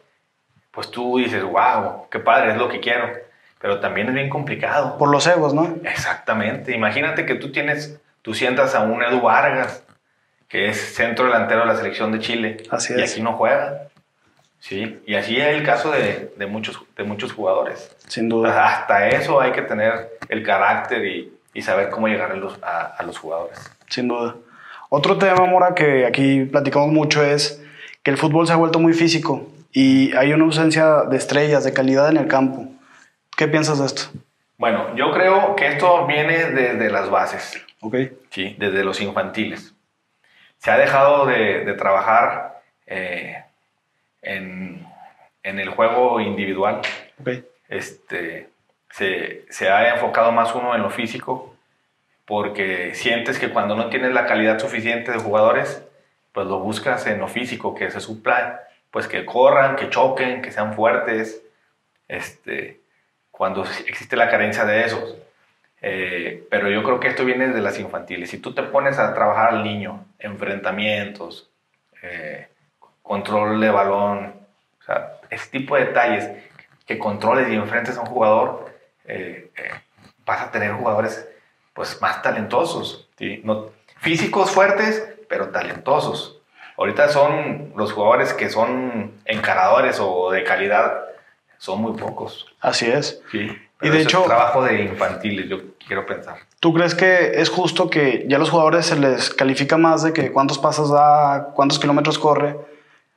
pues 0.71 0.89
tú 0.89 1.19
dices, 1.19 1.43
wow, 1.43 2.09
qué 2.09 2.19
padre, 2.19 2.53
es 2.53 2.57
lo 2.57 2.67
que 2.69 2.79
quiero. 2.79 3.07
Pero 3.61 3.79
también 3.79 4.07
es 4.07 4.15
bien 4.15 4.29
complicado. 4.29 4.97
Por 4.97 5.09
los 5.09 5.27
egos, 5.27 5.53
¿no? 5.53 5.75
Exactamente. 5.83 6.75
Imagínate 6.75 7.27
que 7.27 7.35
tú 7.35 7.51
tienes, 7.51 8.01
tú 8.23 8.33
sientas 8.33 8.73
a 8.73 8.81
un 8.81 9.03
Edu 9.03 9.21
Vargas, 9.21 9.85
que 10.49 10.69
es 10.69 10.95
centro 10.95 11.25
delantero 11.25 11.61
de 11.61 11.67
la 11.67 11.75
selección 11.75 12.11
de 12.11 12.19
Chile. 12.19 12.63
Así 12.71 12.93
y 12.97 13.01
es. 13.01 13.11
aquí 13.11 13.21
no 13.21 13.33
juega. 13.33 13.89
Sí, 14.63 15.01
y 15.05 15.15
así 15.15 15.37
es 15.37 15.47
el 15.47 15.63
caso 15.63 15.91
de, 15.91 16.33
de 16.37 16.45
muchos, 16.45 16.79
de 16.95 17.03
muchos 17.03 17.33
jugadores. 17.33 17.93
Sin 18.07 18.29
duda. 18.29 18.65
Hasta 18.65 19.09
eso 19.09 19.41
hay 19.41 19.51
que 19.51 19.61
tener 19.61 20.17
el 20.29 20.41
carácter 20.41 21.05
y, 21.05 21.33
y 21.53 21.61
saber 21.61 21.89
cómo 21.89 22.07
llegar 22.07 22.31
a 22.31 22.35
los, 22.35 22.57
a, 22.63 22.85
a 22.97 23.03
los 23.03 23.17
jugadores. 23.17 23.59
Sin 23.89 24.07
duda. 24.07 24.35
Otro 24.87 25.17
tema, 25.17 25.45
Mora, 25.45 25.75
que 25.75 26.05
aquí 26.05 26.45
platicamos 26.45 26.93
mucho 26.93 27.21
es 27.21 27.61
que 28.03 28.11
el 28.11 28.17
fútbol 28.17 28.47
se 28.47 28.53
ha 28.53 28.55
vuelto 28.55 28.79
muy 28.79 28.93
físico 28.93 29.49
y 29.73 30.15
hay 30.15 30.31
una 30.31 30.45
ausencia 30.45 31.01
de 31.09 31.17
estrellas, 31.17 31.65
de 31.65 31.73
calidad 31.73 32.09
en 32.09 32.15
el 32.15 32.27
campo. 32.29 32.65
¿Qué 33.35 33.49
piensas 33.49 33.79
de 33.79 33.85
esto? 33.85 34.03
Bueno, 34.57 34.95
yo 34.95 35.11
creo 35.11 35.57
que 35.57 35.67
esto 35.67 36.07
viene 36.07 36.51
desde 36.51 36.89
las 36.89 37.09
bases. 37.09 37.61
Ok. 37.81 37.95
Sí, 38.29 38.55
desde 38.57 38.85
los 38.85 39.01
infantiles. 39.01 39.75
Se 40.59 40.71
ha 40.71 40.77
dejado 40.77 41.25
de, 41.25 41.65
de 41.65 41.73
trabajar 41.73 42.61
eh, 42.87 43.43
en, 44.23 44.85
en, 45.43 45.59
el 45.59 45.69
juego 45.69 46.19
individual. 46.19 46.81
Okay. 47.21 47.45
Este, 47.69 48.49
se, 48.89 49.45
se, 49.49 49.69
ha 49.69 49.93
enfocado 49.93 50.31
más 50.31 50.53
uno 50.55 50.75
en 50.75 50.81
lo 50.81 50.89
físico 50.89 51.55
porque 52.25 52.93
sientes 52.95 53.39
que 53.39 53.49
cuando 53.49 53.75
no 53.75 53.89
tienes 53.89 54.13
la 54.13 54.25
calidad 54.25 54.59
suficiente 54.59 55.11
de 55.11 55.19
jugadores, 55.19 55.83
pues 56.31 56.47
lo 56.47 56.59
buscas 56.59 57.05
en 57.07 57.19
lo 57.19 57.27
físico, 57.27 57.75
que 57.75 57.91
se 57.91 57.99
supla, 57.99 58.63
pues 58.91 59.07
que 59.07 59.25
corran, 59.25 59.75
que 59.75 59.89
choquen, 59.89 60.41
que 60.41 60.51
sean 60.51 60.73
fuertes, 60.73 61.43
este, 62.07 62.79
cuando 63.31 63.63
existe 63.87 64.15
la 64.15 64.29
carencia 64.29 64.65
de 64.65 64.85
esos. 64.85 65.17
Eh, 65.81 66.47
pero 66.49 66.69
yo 66.69 66.81
creo 66.81 66.99
que 66.99 67.09
esto 67.09 67.25
viene 67.25 67.49
de 67.49 67.61
las 67.61 67.77
infantiles. 67.77 68.29
Si 68.29 68.37
tú 68.37 68.53
te 68.53 68.63
pones 68.63 68.99
a 68.99 69.13
trabajar 69.13 69.49
al 69.49 69.63
niño, 69.63 70.05
enfrentamientos, 70.17 71.49
eh, 72.01 72.47
control 73.03 73.59
de 73.61 73.69
balón, 73.69 74.33
o 74.79 74.83
sea, 74.83 75.17
ese 75.29 75.49
tipo 75.51 75.75
de 75.75 75.85
detalles 75.85 76.29
que 76.87 76.97
controles 76.97 77.49
y 77.49 77.55
enfrentes 77.55 77.97
a 77.97 78.01
un 78.01 78.07
jugador, 78.07 78.73
eh, 79.05 79.51
vas 80.25 80.41
a 80.41 80.51
tener 80.51 80.71
jugadores 80.71 81.27
pues 81.73 82.01
más 82.01 82.21
talentosos, 82.21 83.09
¿sí? 83.17 83.41
no, 83.43 83.69
físicos 83.99 84.51
fuertes, 84.51 85.07
pero 85.27 85.49
talentosos. 85.49 86.39
Ahorita 86.77 87.09
son 87.09 87.73
los 87.75 87.91
jugadores 87.91 88.33
que 88.33 88.49
son 88.49 89.19
encaradores 89.25 89.99
o 89.99 90.31
de 90.31 90.43
calidad, 90.43 91.03
son 91.57 91.81
muy 91.81 91.93
pocos. 91.93 92.47
Así 92.59 92.87
es. 92.87 93.21
Sí. 93.31 93.49
y 93.81 93.89
de 93.89 94.01
hecho, 94.01 94.21
es 94.21 94.25
trabajo 94.25 94.63
de 94.63 94.83
infantiles, 94.83 95.49
yo 95.49 95.59
quiero 95.85 96.05
pensar. 96.05 96.37
¿Tú 96.59 96.73
crees 96.73 96.95
que 96.95 97.41
es 97.41 97.49
justo 97.49 97.89
que 97.89 98.25
ya 98.27 98.37
a 98.37 98.39
los 98.39 98.49
jugadores 98.49 98.87
se 98.87 98.97
les 98.97 99.29
califica 99.29 99.77
más 99.77 100.03
de 100.03 100.13
que 100.13 100.31
cuántos 100.31 100.57
pasos 100.57 100.91
da, 100.91 101.51
cuántos 101.53 101.79
kilómetros 101.79 102.17
corre? 102.17 102.55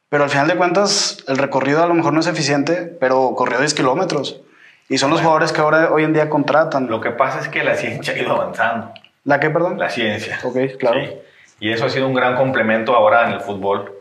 Pero 0.09 0.25
al 0.25 0.31
final 0.31 0.47
de 0.47 0.57
cuentas, 0.57 1.25
el 1.27 1.37
recorrido 1.37 1.83
a 1.83 1.87
lo 1.87 1.95
mejor 1.95 2.13
no 2.13 2.21
es 2.21 2.27
eficiente, 2.27 2.97
pero 3.01 3.35
corrió 3.35 3.59
10 3.59 3.75
kilómetros. 3.75 4.41
Y 4.89 4.99
son 4.99 5.11
los 5.11 5.19
bueno, 5.19 5.31
jugadores 5.31 5.53
que 5.53 5.61
ahora 5.61 5.93
hoy 5.93 6.05
en 6.05 6.13
día 6.13 6.29
contratan. 6.29 6.87
Lo 6.87 7.01
que 7.01 7.11
pasa 7.11 7.41
es 7.41 7.49
que 7.49 7.65
la 7.65 7.75
ciencia 7.75 8.15
ha 8.15 8.19
ido 8.19 8.31
avanzando. 8.31 8.93
¿La 9.25 9.41
qué, 9.41 9.51
perdón? 9.51 9.79
La 9.79 9.91
ciencia. 9.91 10.39
Ok, 10.45 10.57
claro. 10.79 11.01
Sí. 11.01 11.13
Y 11.59 11.73
eso 11.73 11.87
ha 11.87 11.91
sido 11.91 12.07
un 12.07 12.15
gran 12.15 12.37
complemento 12.37 12.95
ahora 12.95 13.27
en 13.27 13.33
el 13.33 13.41
fútbol. 13.41 13.93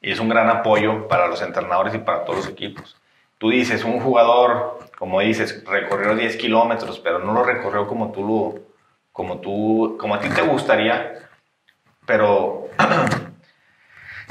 Y 0.00 0.12
es 0.12 0.18
un 0.18 0.30
gran 0.30 0.48
apoyo 0.48 1.08
para 1.08 1.26
los 1.26 1.42
entrenadores 1.42 1.94
y 1.94 1.98
para 1.98 2.24
todos 2.24 2.38
los 2.38 2.48
equipos. 2.48 2.96
Tú 3.36 3.50
dices, 3.50 3.84
un 3.84 4.00
jugador, 4.00 4.78
como 4.98 5.20
dices, 5.20 5.62
recorrió 5.66 6.14
10 6.14 6.36
kilómetros, 6.36 6.98
pero 7.00 7.18
no 7.18 7.34
lo 7.34 7.42
recorrió 7.42 7.86
como 7.86 8.10
tú 8.10 8.26
lo, 8.26 8.60
como 9.12 9.38
tú, 9.40 9.98
como 10.00 10.14
a 10.14 10.20
ti 10.20 10.30
te 10.30 10.40
gustaría. 10.40 11.28
Pero 12.06 12.68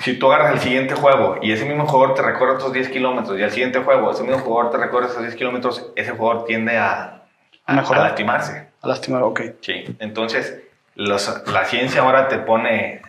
si 0.01 0.17
tú 0.17 0.31
agarras 0.31 0.53
el 0.53 0.59
siguiente 0.59 0.95
juego 0.95 1.37
y 1.41 1.51
ese 1.51 1.65
mismo 1.65 1.85
jugador 1.87 2.15
te 2.15 2.21
recorre 2.21 2.53
otros 2.53 2.73
10 2.73 2.89
kilómetros 2.89 3.37
y 3.39 3.43
al 3.43 3.51
siguiente 3.51 3.79
juego 3.79 4.11
ese 4.11 4.23
mismo 4.23 4.39
jugador 4.39 4.71
te 4.71 4.77
recorre 4.77 5.07
esos 5.07 5.21
10 5.21 5.35
kilómetros, 5.35 5.91
ese 5.95 6.11
jugador 6.11 6.45
tiende 6.45 6.77
a, 6.77 7.23
a, 7.65 7.79
a, 7.79 7.99
lastimarse. 7.99 8.69
A 8.81 8.87
lastimar, 8.87 9.23
ok. 9.23 9.41
Sí, 9.61 9.85
entonces 9.99 10.61
los, 10.95 11.43
la 11.47 11.65
ciencia 11.65 12.01
ahora 12.01 12.27
te 12.27 12.39
pone, 12.39 13.01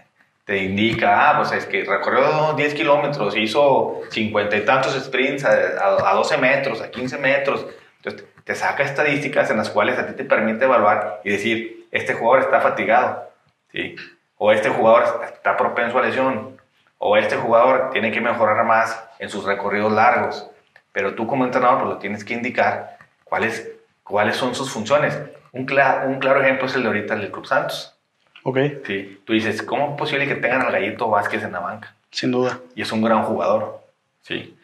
te 0.45 0.59
indica, 0.59 1.31
ah, 1.31 1.39
pues 1.39 1.53
es 1.53 1.67
que 1.67 1.85
recorrió 1.85 2.55
10 2.55 2.75
kilómetros, 2.75 3.37
hizo 3.37 4.01
50 4.11 4.57
y 4.57 4.65
tantos 4.65 4.95
sprints 4.95 5.45
a, 5.45 6.11
a, 6.11 6.15
12 6.15 6.39
metros, 6.39 6.81
a 6.81 6.91
15 6.91 7.19
metros. 7.19 7.67
Entonces 7.97 8.29
te 8.45 8.55
saca 8.55 8.83
estadísticas 8.83 9.51
en 9.51 9.59
las 9.59 9.71
cuales 9.71 9.99
a 9.99 10.07
ti 10.07 10.15
te 10.15 10.25
permite 10.25 10.65
evaluar 10.65 11.21
y 11.25 11.31
decir, 11.31 11.87
este 11.91 12.15
jugador 12.15 12.45
está 12.45 12.61
fatigado, 12.61 13.29
¿sí? 13.73 13.97
o 14.43 14.53
este 14.53 14.71
jugador 14.71 15.23
está 15.23 15.57
propenso 15.57 15.99
a 15.99 16.03
lesión, 16.03 16.60
o 17.03 17.17
este 17.17 17.37
jugador 17.37 17.91
tiene 17.91 18.13
que 18.13 18.21
mejorar 18.21 18.65
más 18.67 19.09
en 19.19 19.31
sus 19.31 19.45
recorridos 19.45 19.91
largos. 19.91 20.49
Pero 20.93 21.15
tú 21.15 21.27
como 21.27 21.45
entrenador 21.45 21.79
pues 21.79 21.91
lo 21.95 21.99
tienes 21.99 22.25
que 22.25 22.35
indicar 22.35 22.99
cuáles, 23.25 23.73
cuáles 24.05 24.37
son 24.37 24.55
sus 24.55 24.71
funciones. 24.71 25.19
Un, 25.53 25.65
cla 25.65 26.05
un 26.07 26.19
claro 26.19 26.43
ejemplo 26.43 26.67
es 26.67 26.75
el 26.75 26.83
de 26.83 26.89
ahorita 26.89 27.17
del 27.17 27.33
Club 27.33 27.47
Santos. 27.47 27.97
Ok. 28.43 28.59
Sí, 28.85 29.23
tú 29.25 29.33
dices, 29.33 29.63
¿cómo 29.63 29.91
es 29.91 29.97
posible 29.97 30.29
que 30.29 30.35
tengan 30.35 30.63
al 30.63 30.73
Gallito 30.73 31.09
Vázquez 31.09 31.43
en 31.43 31.53
la 31.53 31.61
banca? 31.61 31.95
Sin 32.11 32.33
duda. 32.33 32.61
Y 32.75 32.83
es 32.83 32.93
un 32.93 33.03
gran 33.03 33.23
jugador. 33.23 33.81
Sí. 34.21 34.57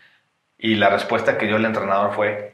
Y 0.58 0.74
la 0.74 0.90
respuesta 0.90 1.38
que 1.38 1.46
dio 1.46 1.56
el 1.56 1.64
entrenador 1.64 2.12
fue 2.12 2.52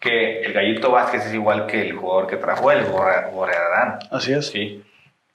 que 0.00 0.40
el 0.40 0.52
Gallito 0.52 0.90
Vázquez 0.90 1.26
es 1.26 1.34
igual 1.34 1.66
que 1.66 1.82
el 1.82 1.96
jugador 1.96 2.26
que 2.26 2.36
trajo 2.36 2.72
él, 2.72 2.84
Gorrerarán. 2.86 4.00
Así 4.10 4.32
es. 4.32 4.48
Sí. 4.48 4.82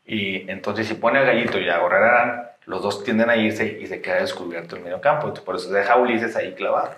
Y 0.06 0.50
entonces 0.52 0.88
si 0.88 0.96
pone 0.96 1.20
al 1.20 1.26
Gallito 1.26 1.58
y 1.58 1.70
a 1.70 1.78
Gorrerarán, 1.78 2.47
los 2.68 2.84
dos 2.84 3.04
tienden 3.04 3.30
a 3.30 3.38
irse 3.38 3.80
y 3.82 3.88
se 3.88 4.02
queda 4.02 4.16
descubierto 4.18 4.76
el 4.76 4.84
medio 4.84 5.02
campo. 5.02 5.28
Entonces, 5.28 5.46
por 5.46 5.56
eso 5.56 5.72
deja 5.72 5.94
a 5.94 5.98
Ulises 5.98 6.36
ahí 6.36 6.54
clavado. 6.54 6.92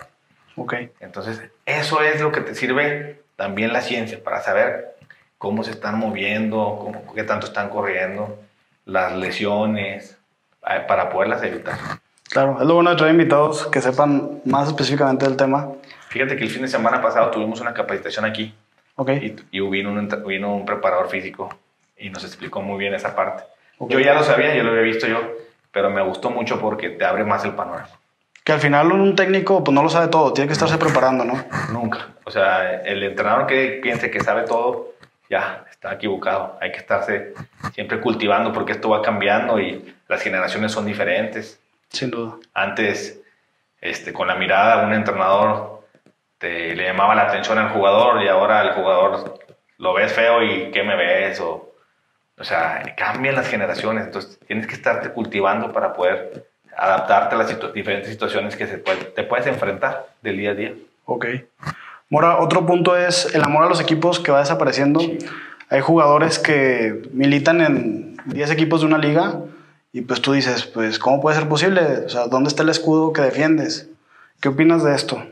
Ok. 0.56 0.74
Entonces, 0.98 1.40
eso 1.64 2.02
es 2.02 2.20
lo 2.20 2.32
que 2.32 2.40
te 2.40 2.54
sirve 2.54 3.22
también 3.36 3.72
la 3.72 3.80
ciencia 3.80 4.22
para 4.22 4.42
saber 4.42 4.96
cómo 5.38 5.64
se 5.64 5.70
están 5.70 5.98
moviendo, 5.98 6.76
cómo, 6.80 7.14
qué 7.14 7.22
tanto 7.22 7.46
están 7.46 7.70
corriendo, 7.70 8.38
las 8.84 9.16
lesiones, 9.16 10.18
para 10.60 11.08
poderlas 11.08 11.42
evitar. 11.42 11.78
Claro, 12.30 12.58
es 12.60 12.66
lo 12.66 12.74
bueno 12.74 12.90
de 12.90 12.96
traer 12.96 13.12
invitados 13.12 13.66
que 13.68 13.80
sepan 13.80 14.40
más 14.44 14.68
específicamente 14.68 15.24
del 15.24 15.36
tema. 15.36 15.72
Fíjate 16.08 16.36
que 16.36 16.44
el 16.44 16.50
fin 16.50 16.62
de 16.62 16.68
semana 16.68 17.00
pasado 17.00 17.30
tuvimos 17.30 17.60
una 17.60 17.72
capacitación 17.72 18.24
aquí. 18.24 18.54
Ok. 18.96 19.10
Y, 19.10 19.36
y 19.52 19.60
vino, 19.60 19.90
un, 19.90 20.08
vino 20.26 20.54
un 20.54 20.66
preparador 20.66 21.08
físico 21.08 21.48
y 21.96 22.10
nos 22.10 22.24
explicó 22.24 22.60
muy 22.60 22.78
bien 22.78 22.92
esa 22.94 23.14
parte. 23.14 23.44
Okay. 23.78 23.96
Yo 23.96 24.04
ya 24.04 24.14
lo 24.14 24.22
sabía, 24.22 24.54
yo 24.54 24.62
lo 24.62 24.70
había 24.70 24.82
visto 24.82 25.06
yo, 25.06 25.20
pero 25.72 25.90
me 25.90 26.02
gustó 26.02 26.30
mucho 26.30 26.60
porque 26.60 26.90
te 26.90 27.04
abre 27.04 27.24
más 27.24 27.44
el 27.44 27.52
panorama. 27.52 27.88
Que 28.44 28.52
al 28.52 28.60
final 28.60 28.90
un 28.92 29.14
técnico 29.14 29.62
pues 29.62 29.74
no 29.74 29.82
lo 29.82 29.88
sabe 29.88 30.08
todo, 30.08 30.32
tiene 30.32 30.48
que 30.48 30.54
estarse 30.54 30.78
preparando, 30.78 31.24
¿no? 31.24 31.44
Nunca. 31.72 32.08
O 32.24 32.30
sea, 32.30 32.82
el 32.82 33.02
entrenador 33.02 33.46
que 33.46 33.80
piense 33.82 34.10
que 34.10 34.20
sabe 34.20 34.44
todo, 34.44 34.94
ya 35.28 35.64
está 35.70 35.92
equivocado. 35.92 36.58
Hay 36.60 36.72
que 36.72 36.78
estarse 36.78 37.34
siempre 37.74 38.00
cultivando 38.00 38.52
porque 38.52 38.72
esto 38.72 38.88
va 38.88 39.02
cambiando 39.02 39.60
y 39.60 39.94
las 40.08 40.22
generaciones 40.22 40.72
son 40.72 40.86
diferentes. 40.86 41.60
Sin 41.88 42.10
duda. 42.10 42.36
Antes, 42.54 43.20
este, 43.80 44.12
con 44.12 44.28
la 44.28 44.34
mirada, 44.34 44.84
un 44.84 44.92
entrenador 44.92 45.86
te, 46.38 46.74
le 46.74 46.84
llamaba 46.84 47.14
la 47.14 47.22
atención 47.22 47.58
al 47.58 47.70
jugador 47.70 48.22
y 48.22 48.28
ahora 48.28 48.62
el 48.62 48.72
jugador 48.72 49.40
lo 49.78 49.94
ves 49.94 50.12
feo 50.12 50.42
y 50.42 50.70
¿qué 50.70 50.82
me 50.82 50.96
ves? 50.96 51.40
O, 51.40 51.69
o 52.40 52.44
sea, 52.44 52.94
cambian 52.96 53.34
las 53.34 53.48
generaciones, 53.48 54.06
entonces 54.06 54.38
tienes 54.46 54.66
que 54.66 54.74
estarte 54.74 55.10
cultivando 55.10 55.72
para 55.72 55.92
poder 55.92 56.46
adaptarte 56.76 57.34
a 57.34 57.38
las 57.38 57.50
situ 57.50 57.70
diferentes 57.72 58.10
situaciones 58.10 58.56
que 58.56 58.66
se 58.66 58.78
puede, 58.78 59.04
te 59.04 59.24
puedes 59.24 59.46
enfrentar 59.46 60.06
del 60.22 60.38
día 60.38 60.52
a 60.52 60.54
día. 60.54 60.74
Ok. 61.04 61.26
Mora, 62.08 62.38
otro 62.38 62.64
punto 62.64 62.96
es 62.96 63.34
el 63.34 63.42
amor 63.44 63.64
a 63.64 63.68
los 63.68 63.80
equipos 63.80 64.18
que 64.18 64.32
va 64.32 64.40
desapareciendo. 64.40 65.00
Sí. 65.00 65.18
Hay 65.68 65.80
jugadores 65.80 66.38
que 66.38 67.02
militan 67.12 67.60
en 67.60 68.16
10 68.24 68.50
equipos 68.50 68.80
de 68.80 68.86
una 68.86 68.98
liga 68.98 69.34
y 69.92 70.00
pues 70.00 70.22
tú 70.22 70.32
dices, 70.32 70.64
pues 70.64 70.98
¿cómo 70.98 71.20
puede 71.20 71.36
ser 71.38 71.48
posible? 71.48 71.82
O 72.06 72.08
sea, 72.08 72.26
¿dónde 72.26 72.48
está 72.48 72.62
el 72.62 72.70
escudo 72.70 73.12
que 73.12 73.22
defiendes? 73.22 73.88
¿Qué 74.40 74.48
opinas 74.48 74.82
de 74.82 74.94
esto? 74.94 75.22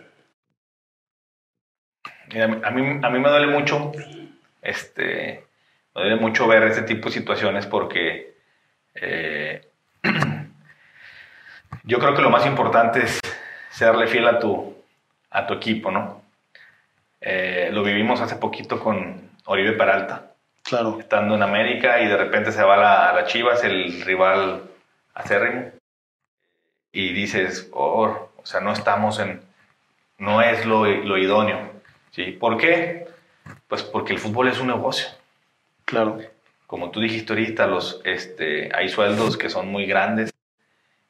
Mira, 2.32 2.44
a, 2.44 2.70
mí, 2.70 3.00
a 3.02 3.10
mí 3.10 3.18
me 3.18 3.28
duele 3.30 3.46
mucho 3.46 3.92
este, 4.60 5.47
duele 5.98 6.16
mucho 6.16 6.46
ver 6.46 6.62
este 6.64 6.82
tipo 6.82 7.08
de 7.08 7.14
situaciones 7.14 7.66
porque 7.66 8.28
Eh, 9.00 9.60
yo 11.84 11.98
creo 11.98 12.14
que 12.14 12.22
lo 12.22 12.30
más 12.30 12.46
importante 12.46 13.02
es 13.02 13.20
serle 13.70 14.06
fiel 14.06 14.26
a 14.26 14.38
tu, 14.38 14.76
a 15.30 15.46
tu 15.46 15.54
equipo, 15.54 15.90
¿no? 15.90 16.22
Eh, 17.20 17.70
lo 17.72 17.82
vivimos 17.82 18.20
hace 18.20 18.36
poquito 18.36 18.80
con 18.80 19.30
Oribe 19.46 19.72
Peralta. 19.72 20.32
Claro. 20.62 20.98
Estando 21.00 21.34
en 21.34 21.42
América 21.42 22.00
y 22.00 22.06
de 22.06 22.16
repente 22.16 22.52
se 22.52 22.62
va 22.62 22.74
a 22.74 23.12
la, 23.14 23.24
Chivas, 23.26 23.64
el 23.64 24.02
rival 24.02 24.64
acérrimo. 25.14 25.70
Y 26.92 27.12
dices, 27.12 27.68
oh, 27.72 28.30
o 28.36 28.46
sea, 28.46 28.60
no 28.60 28.72
estamos 28.72 29.18
en. 29.18 29.42
No 30.18 30.42
es 30.42 30.66
lo, 30.66 30.84
lo 30.86 31.16
idóneo. 31.16 31.70
¿sí? 32.10 32.32
¿Por 32.32 32.56
qué? 32.58 33.06
Pues 33.68 33.82
porque 33.82 34.12
el 34.12 34.18
fútbol 34.18 34.48
es 34.48 34.58
un 34.58 34.68
negocio. 34.68 35.08
Claro. 35.88 36.18
Como 36.66 36.90
tú 36.90 37.00
dijiste 37.00 37.32
ahorita, 37.32 37.66
los, 37.66 38.02
este, 38.04 38.68
hay 38.76 38.90
sueldos 38.90 39.38
que 39.38 39.48
son 39.48 39.68
muy 39.68 39.86
grandes 39.86 40.34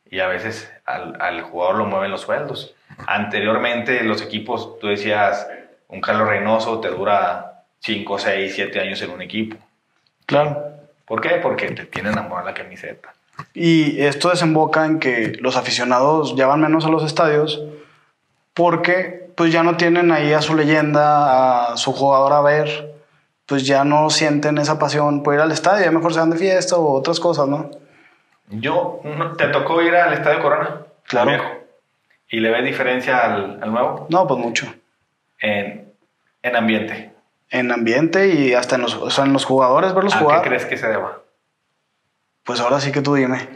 y 0.09 0.21
a 0.21 0.29
veces 0.29 0.71
al, 0.87 1.21
al 1.21 1.43
jugador 1.43 1.79
lo 1.79 1.87
mueven 1.87 2.13
los 2.13 2.21
sueldos. 2.21 2.77
Anteriormente 3.09 4.05
los 4.05 4.23
equipos, 4.23 4.79
tú 4.79 4.87
decías, 4.87 5.49
un 5.89 6.01
Carlos 6.01 6.29
Reynoso 6.29 6.79
te 6.79 6.91
dura 6.91 7.65
5, 7.81 8.19
6, 8.21 8.53
7 8.55 8.81
años 8.81 9.03
en 9.03 9.11
un 9.11 9.21
equipo. 9.21 9.57
Claro. 10.27 10.63
¿Por 11.05 11.21
qué? 11.23 11.41
Porque 11.43 11.73
te 11.73 11.87
tienen 11.87 12.17
amor 12.17 12.43
a 12.43 12.45
la 12.45 12.55
camiseta. 12.55 13.13
Y 13.55 14.01
esto 14.01 14.31
desemboca 14.31 14.87
en 14.87 15.01
que 15.01 15.39
los 15.41 15.57
aficionados 15.57 16.37
ya 16.37 16.47
van 16.47 16.61
menos 16.61 16.85
a 16.85 16.89
los 16.89 17.03
estadios 17.03 17.61
porque 18.55 19.29
pues 19.35 19.53
ya 19.53 19.65
no 19.65 19.77
tienen 19.77 20.13
ahí 20.13 20.33
a 20.33 20.43
su 20.43 20.55
leyenda, 20.55 21.73
a 21.73 21.77
su 21.77 21.93
jugador 21.93 22.33
a 22.33 22.43
ver, 22.43 22.98
pues 23.49 23.67
ya 23.67 23.83
no 23.83 24.11
sienten 24.11 24.59
esa 24.59 24.79
pasión 24.79 25.23
por 25.25 25.35
ir 25.35 25.41
al 25.41 25.51
estadio, 25.51 25.85
ya 25.87 25.91
mejor 25.91 26.13
se 26.13 26.21
van 26.21 26.31
de 26.31 26.37
fiesta 26.37 26.77
o 26.77 26.93
otras 26.93 27.19
cosas, 27.19 27.49
¿no? 27.49 27.71
Yo, 28.51 29.01
¿te 29.37 29.49
tocó 29.49 29.83
ir 29.83 29.95
al 29.97 30.13
Estadio 30.13 30.41
Corona? 30.41 30.83
Claro. 31.07 31.33
¿Y 32.31 32.41
le 32.41 32.51
ves 32.51 32.65
diferencia 32.65 33.19
al, 33.19 33.59
al 33.63 33.73
nuevo? 33.73 34.07
No, 34.11 34.27
pues 34.27 34.39
mucho 34.41 34.73
en, 35.41 35.93
en 36.43 36.57
ambiente. 36.57 37.13
En 37.51 37.73
ambiente 37.73 38.29
y 38.29 38.55
hasta 38.55 38.77
en 38.77 38.83
los, 38.83 38.95
o 38.95 39.11
sea, 39.11 39.25
en 39.25 39.33
los 39.33 39.45
jugadores, 39.45 39.95
verlos 39.95 40.15
¿A 40.15 40.19
jugar. 40.19 40.43
qué 40.43 40.49
crees 40.49 40.67
que 40.67 40.77
se 40.77 40.89
deba? 40.89 41.21
Pues 42.45 42.61
ahora 42.61 42.81
sí 42.81 42.93
que 42.93 43.01
tú 43.01 43.15
dime. 43.15 43.49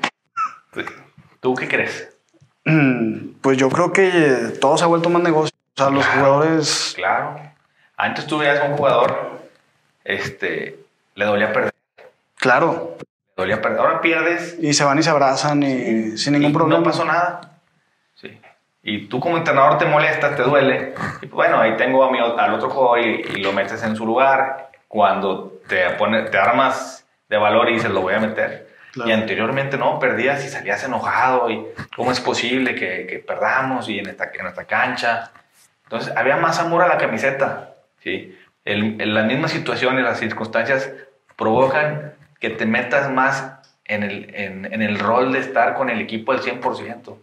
¿Tú 1.40 1.54
qué 1.54 1.68
crees? 1.68 2.08
Mm, 2.64 3.34
pues 3.40 3.58
yo 3.58 3.68
creo 3.68 3.92
que 3.92 4.10
todo 4.60 4.78
se 4.78 4.84
ha 4.84 4.86
vuelto 4.86 5.10
más 5.10 5.22
negocio. 5.22 5.54
O 5.76 5.80
sea, 5.82 5.90
los 5.90 6.06
jugadores. 6.06 6.92
Claro. 6.96 7.40
Antes 7.96 8.26
tú 8.26 8.38
veías 8.38 8.60
a 8.60 8.64
un 8.64 8.76
jugador, 8.76 9.41
este, 10.04 10.78
le 11.14 11.24
dolía 11.24 11.52
perder. 11.52 11.74
Claro. 12.36 12.96
Le 13.36 13.42
dolía 13.42 13.62
perder. 13.62 13.80
Ahora 13.80 14.00
pierdes. 14.00 14.56
Y 14.60 14.74
se 14.74 14.84
van 14.84 14.98
y 14.98 15.02
se 15.02 15.10
abrazan 15.10 15.62
y 15.62 16.16
sin 16.18 16.34
ningún 16.34 16.52
problema. 16.52 16.78
No 16.78 16.84
pasó 16.84 17.04
nada 17.04 17.52
y 18.82 19.06
tú 19.06 19.20
como 19.20 19.36
entrenador 19.36 19.78
te 19.78 19.86
molestas, 19.86 20.34
te 20.34 20.42
duele, 20.42 20.94
y 21.22 21.26
pues, 21.26 21.32
bueno, 21.32 21.60
ahí 21.60 21.76
tengo 21.76 22.02
a 22.02 22.10
mi, 22.10 22.18
al 22.18 22.54
otro 22.54 22.68
jugador 22.68 22.98
y, 23.00 23.40
lo 23.40 23.52
metes 23.52 23.82
en 23.84 23.94
su 23.94 24.04
lugar. 24.04 24.70
Cuando 24.88 25.60
te, 25.68 25.88
pone, 25.90 26.22
te 26.22 26.36
armas 26.36 27.06
de 27.28 27.36
valor 27.38 27.70
y 27.70 27.74
dices, 27.74 27.90
lo 27.90 28.02
voy 28.02 28.14
a 28.14 28.18
meter. 28.18 28.70
Y 28.94 29.10
anteriormente 29.10 29.78
no, 29.78 29.98
perdías 29.98 30.44
y 30.44 30.48
salías 30.48 30.84
enojado 30.84 31.48
y 31.48 31.64
cómo 31.96 32.12
es 32.12 32.20
posible 32.20 32.74
que, 32.74 33.06
que 33.06 33.20
perdamos 33.20 33.88
y 33.88 34.00
en 34.00 34.08
esta, 34.08 34.30
en 34.34 34.46
esta 34.48 34.64
cancha. 34.64 35.30
Entonces 35.84 36.14
había 36.14 36.36
más 36.36 36.58
amor 36.58 36.82
a 36.82 36.88
la 36.88 36.98
camiseta. 36.98 37.74
¿sí? 38.02 38.36
El, 38.64 39.00
en 39.00 39.14
las 39.14 39.26
mismas 39.26 39.50
situaciones, 39.50 40.04
las 40.04 40.18
circunstancias 40.18 40.90
provocan 41.36 42.14
que 42.38 42.50
te 42.50 42.66
metas 42.66 43.10
más 43.10 43.52
en 43.84 44.02
el, 44.02 44.34
en, 44.34 44.72
en 44.72 44.82
el 44.82 44.98
rol 44.98 45.32
de 45.32 45.40
estar 45.40 45.74
con 45.74 45.90
el 45.90 46.00
equipo 46.00 46.32
al 46.32 46.40
100%. 46.40 47.16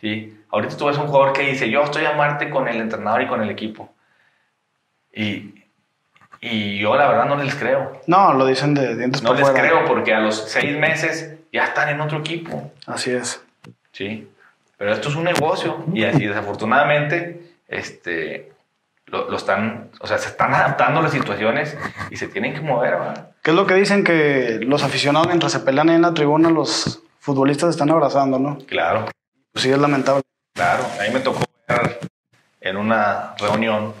¿sí? 0.00 0.36
Ahorita 0.50 0.76
tú 0.76 0.86
ves 0.86 0.96
un 0.98 1.06
jugador 1.06 1.32
que 1.32 1.42
dice, 1.42 1.70
yo 1.70 1.82
estoy 1.82 2.04
a 2.04 2.12
muerte 2.12 2.50
con 2.50 2.68
el 2.68 2.80
entrenador 2.80 3.22
y 3.22 3.26
con 3.26 3.42
el 3.42 3.50
equipo. 3.50 3.92
Y, 5.12 5.54
y 6.40 6.78
yo 6.78 6.96
la 6.96 7.08
verdad 7.08 7.26
no 7.26 7.36
les 7.36 7.54
creo. 7.54 8.00
No, 8.06 8.32
lo 8.32 8.46
dicen 8.46 8.74
de 8.74 8.96
dientes 8.96 9.22
No 9.22 9.34
les 9.34 9.48
creo 9.50 9.84
porque 9.84 10.14
a 10.14 10.20
los 10.20 10.50
seis 10.50 10.76
meses 10.78 11.36
ya 11.52 11.64
están 11.64 11.88
en 11.88 12.00
otro 12.00 12.18
equipo. 12.18 12.72
Así 12.86 13.12
es. 13.12 13.42
Sí, 13.92 14.28
pero 14.76 14.92
esto 14.92 15.08
es 15.08 15.16
un 15.16 15.24
negocio 15.24 15.84
y 15.92 16.04
así 16.04 16.26
desafortunadamente 16.26 17.54
este, 17.68 18.49
lo, 19.10 19.36
están, 19.36 19.90
o 20.00 20.06
sea, 20.06 20.18
se 20.18 20.28
están 20.28 20.54
adaptando 20.54 21.00
a 21.00 21.02
las 21.02 21.12
situaciones 21.12 21.76
y 22.10 22.16
se 22.16 22.28
tienen 22.28 22.54
que 22.54 22.60
mover. 22.60 22.96
¿Qué 23.42 23.50
es 23.50 23.56
lo 23.56 23.66
que 23.66 23.74
dicen? 23.74 24.04
Que 24.04 24.60
los 24.62 24.82
aficionados 24.82 25.26
mientras 25.26 25.52
se 25.52 25.60
pelean 25.60 25.90
en 25.90 26.02
la 26.02 26.14
tribuna, 26.14 26.50
los 26.50 27.02
futbolistas 27.18 27.70
están 27.70 27.90
abrazando, 27.90 28.38
¿no? 28.38 28.58
Claro. 28.66 29.06
Pues 29.52 29.62
sí, 29.62 29.70
es 29.70 29.78
lamentable. 29.78 30.22
Claro, 30.54 30.84
a 30.98 31.02
mí 31.02 31.08
me 31.12 31.20
tocó 31.20 31.40
ver 31.68 31.98
en 32.60 32.76
una 32.76 33.34
reunión 33.38 33.94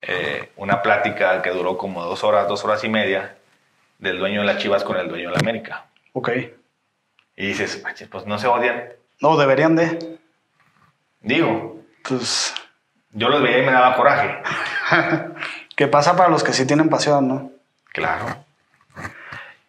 eh, 0.00 0.50
una 0.56 0.82
plática 0.82 1.40
que 1.42 1.50
duró 1.50 1.78
como 1.78 2.04
dos 2.04 2.24
horas, 2.24 2.48
dos 2.48 2.64
horas 2.64 2.82
y 2.82 2.88
media 2.88 3.36
del 3.98 4.18
dueño 4.18 4.40
de 4.40 4.46
las 4.46 4.58
Chivas 4.58 4.82
con 4.82 4.96
el 4.96 5.08
dueño 5.08 5.28
de 5.28 5.34
la 5.34 5.40
América. 5.40 5.86
Ok. 6.12 6.30
Y 7.36 7.46
dices, 7.46 7.82
pues 8.10 8.26
no 8.26 8.38
se 8.38 8.48
odian. 8.48 8.88
No, 9.20 9.36
deberían 9.36 9.76
de. 9.76 10.18
Digo. 11.20 11.80
Pues. 12.06 12.52
Yo 13.12 13.28
los 13.28 13.42
veía 13.42 13.58
y 13.58 13.66
me 13.66 13.72
daba 13.72 13.96
coraje. 13.96 14.38
¿Qué 15.76 15.86
pasa 15.86 16.16
para 16.16 16.28
los 16.28 16.42
que 16.42 16.52
sí 16.52 16.66
tienen 16.66 16.88
pasión, 16.88 17.28
no? 17.28 17.50
Claro. 17.92 18.26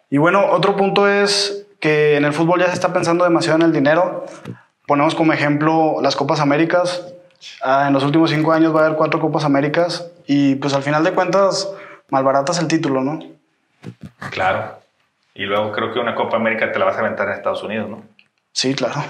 Y 0.09 0.17
bueno, 0.17 0.45
otro 0.51 0.75
punto 0.75 1.07
es 1.07 1.65
que 1.79 2.15
en 2.15 2.25
el 2.25 2.33
fútbol 2.33 2.61
ya 2.61 2.67
se 2.67 2.73
está 2.73 2.93
pensando 2.93 3.23
demasiado 3.23 3.57
en 3.57 3.65
el 3.65 3.73
dinero 3.73 4.25
ponemos 4.87 5.15
como 5.15 5.33
ejemplo 5.33 5.97
las 6.01 6.15
Copas 6.15 6.39
Américas. 6.39 7.13
Ah, 7.61 7.85
en 7.87 7.93
los 7.93 8.03
últimos 8.03 8.29
cinco 8.29 8.53
años 8.53 8.75
va 8.75 8.81
a 8.81 8.85
haber 8.85 8.97
cuatro 8.97 9.19
Copas 9.19 9.43
Américas 9.43 10.09
y 10.27 10.55
pues 10.55 10.73
al 10.73 10.83
final 10.83 11.03
de 11.03 11.13
cuentas 11.13 11.69
malbaratas 12.09 12.59
el 12.59 12.67
título, 12.67 13.01
¿no? 13.01 13.19
Claro. 14.31 14.79
Y 15.33 15.43
luego 15.43 15.71
creo 15.71 15.93
que 15.93 15.99
una 15.99 16.15
Copa 16.15 16.37
América 16.37 16.71
te 16.71 16.79
la 16.79 16.85
vas 16.85 16.95
a 16.95 16.99
aventar 16.99 17.27
en 17.27 17.33
Estados 17.33 17.63
Unidos, 17.63 17.89
¿no? 17.89 18.03
Sí, 18.51 18.75
claro. 18.75 19.03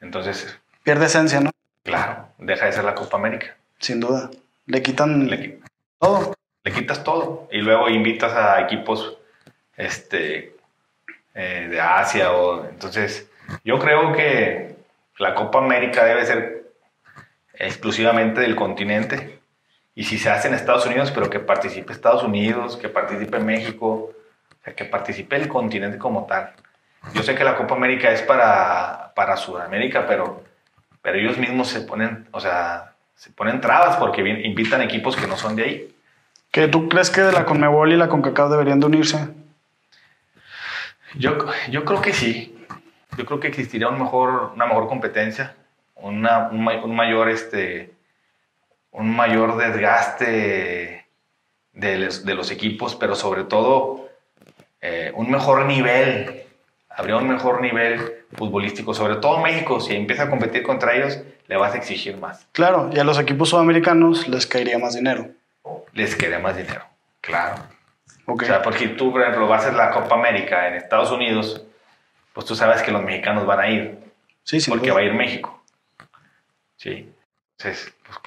Entonces... 0.00 0.58
Pierde 0.82 1.06
esencia, 1.06 1.40
¿no? 1.40 1.50
Claro, 1.84 2.28
deja 2.38 2.66
de 2.66 2.72
ser 2.72 2.84
la 2.84 2.94
Copa 2.94 3.16
América. 3.16 3.56
Sin 3.78 4.00
duda. 4.00 4.30
Le 4.66 4.82
quitan 4.82 5.30
todo. 5.98 6.34
Le 6.64 6.72
quitas 6.72 7.04
todo. 7.04 7.48
Y 7.50 7.58
luego 7.58 7.88
invitas 7.88 8.32
a 8.34 8.60
equipos 8.60 9.16
este, 9.76 10.56
eh, 11.34 11.68
de 11.70 11.80
Asia 11.80 12.32
o... 12.32 12.68
Entonces, 12.68 13.30
yo 13.64 13.78
creo 13.78 14.12
que 14.12 14.76
la 15.18 15.34
Copa 15.34 15.58
América 15.58 16.04
debe 16.04 16.26
ser 16.26 16.72
exclusivamente 17.54 18.40
del 18.40 18.56
continente. 18.56 19.40
Y 19.94 20.04
si 20.04 20.18
se 20.18 20.30
hace 20.30 20.48
en 20.48 20.54
Estados 20.54 20.86
Unidos, 20.86 21.10
pero 21.10 21.28
que 21.28 21.40
participe 21.40 21.92
Estados 21.92 22.22
Unidos, 22.22 22.76
que 22.76 22.88
participe 22.88 23.38
México, 23.40 24.12
que 24.76 24.84
participe 24.84 25.36
el 25.36 25.48
continente 25.48 25.98
como 25.98 26.26
tal. 26.26 26.52
Yo 27.14 27.22
sé 27.22 27.34
que 27.34 27.44
la 27.44 27.56
Copa 27.56 27.74
América 27.74 28.10
es 28.12 28.22
para, 28.22 29.12
para 29.14 29.36
Sudamérica, 29.36 30.06
pero, 30.06 30.44
pero 31.02 31.18
ellos 31.18 31.38
mismos 31.38 31.68
se 31.68 31.80
ponen, 31.80 32.28
o 32.32 32.40
sea, 32.40 32.87
se 33.18 33.30
ponen 33.32 33.60
trabas 33.60 33.96
porque 33.96 34.22
invitan 34.22 34.80
equipos 34.80 35.14
que 35.16 35.26
no 35.26 35.36
son 35.36 35.56
de 35.56 35.62
ahí. 35.62 35.94
¿Que 36.50 36.68
tú 36.68 36.88
crees 36.88 37.10
que 37.10 37.20
de 37.20 37.32
la 37.32 37.44
Conmebol 37.44 37.92
y 37.92 37.96
la 37.96 38.08
CONCACAF 38.08 38.50
deberían 38.50 38.80
de 38.80 38.86
unirse? 38.86 39.28
Yo, 41.14 41.36
yo 41.70 41.84
creo 41.84 42.00
que 42.00 42.14
sí 42.14 42.54
yo 43.18 43.26
creo 43.26 43.40
que 43.40 43.48
existiría 43.48 43.88
un 43.88 43.98
mejor, 43.98 44.52
una 44.54 44.66
mejor 44.66 44.86
competencia, 44.88 45.56
una, 45.96 46.48
un, 46.50 46.94
mayor, 46.94 47.28
este, 47.28 47.92
un 48.92 49.14
mayor 49.14 49.56
desgaste 49.56 51.04
de 51.72 51.98
los, 51.98 52.24
de 52.24 52.34
los 52.34 52.52
equipos, 52.52 52.94
pero 52.94 53.16
sobre 53.16 53.42
todo 53.42 54.08
eh, 54.80 55.10
un 55.16 55.30
mejor 55.30 55.64
nivel, 55.66 56.44
habría 56.98 57.16
un 57.16 57.28
mejor 57.28 57.62
nivel 57.62 58.24
futbolístico, 58.34 58.92
sobre 58.92 59.16
todo 59.16 59.38
México, 59.38 59.80
si 59.80 59.94
empieza 59.94 60.24
a 60.24 60.30
competir 60.30 60.64
contra 60.64 60.96
ellos, 60.96 61.20
le 61.46 61.56
vas 61.56 61.72
a 61.72 61.78
exigir 61.78 62.16
más. 62.16 62.46
Claro, 62.50 62.90
y 62.92 62.98
a 62.98 63.04
los 63.04 63.18
equipos 63.20 63.50
sudamericanos 63.50 64.26
les 64.26 64.48
caería 64.48 64.80
más 64.80 64.96
dinero. 64.96 65.28
Les 65.92 66.16
caería 66.16 66.40
más 66.40 66.56
dinero, 66.56 66.82
claro. 67.20 67.62
O 68.26 68.38
sea, 68.40 68.62
porque 68.62 68.88
tú, 68.88 69.12
por 69.12 69.22
ejemplo, 69.22 69.46
vas 69.46 69.62
a 69.62 69.66
hacer 69.68 69.78
la 69.78 69.90
Copa 69.90 70.16
América 70.16 70.66
en 70.66 70.74
Estados 70.74 71.12
Unidos, 71.12 71.64
pues 72.32 72.44
tú 72.46 72.56
sabes 72.56 72.82
que 72.82 72.90
los 72.90 73.02
mexicanos 73.02 73.46
van 73.46 73.60
a 73.60 73.70
ir. 73.70 73.98
Sí, 74.42 74.60
sí. 74.60 74.68
Porque 74.68 74.90
va 74.90 74.98
a 74.98 75.04
ir 75.04 75.14
México. 75.14 75.62
Sí. 76.76 77.08
Entonces, 77.56 77.94
pues, 78.04 78.18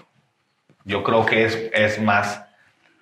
yo 0.85 1.03
creo 1.03 1.25
que 1.25 1.43
es, 1.43 1.69
es 1.73 2.01
más 2.01 2.41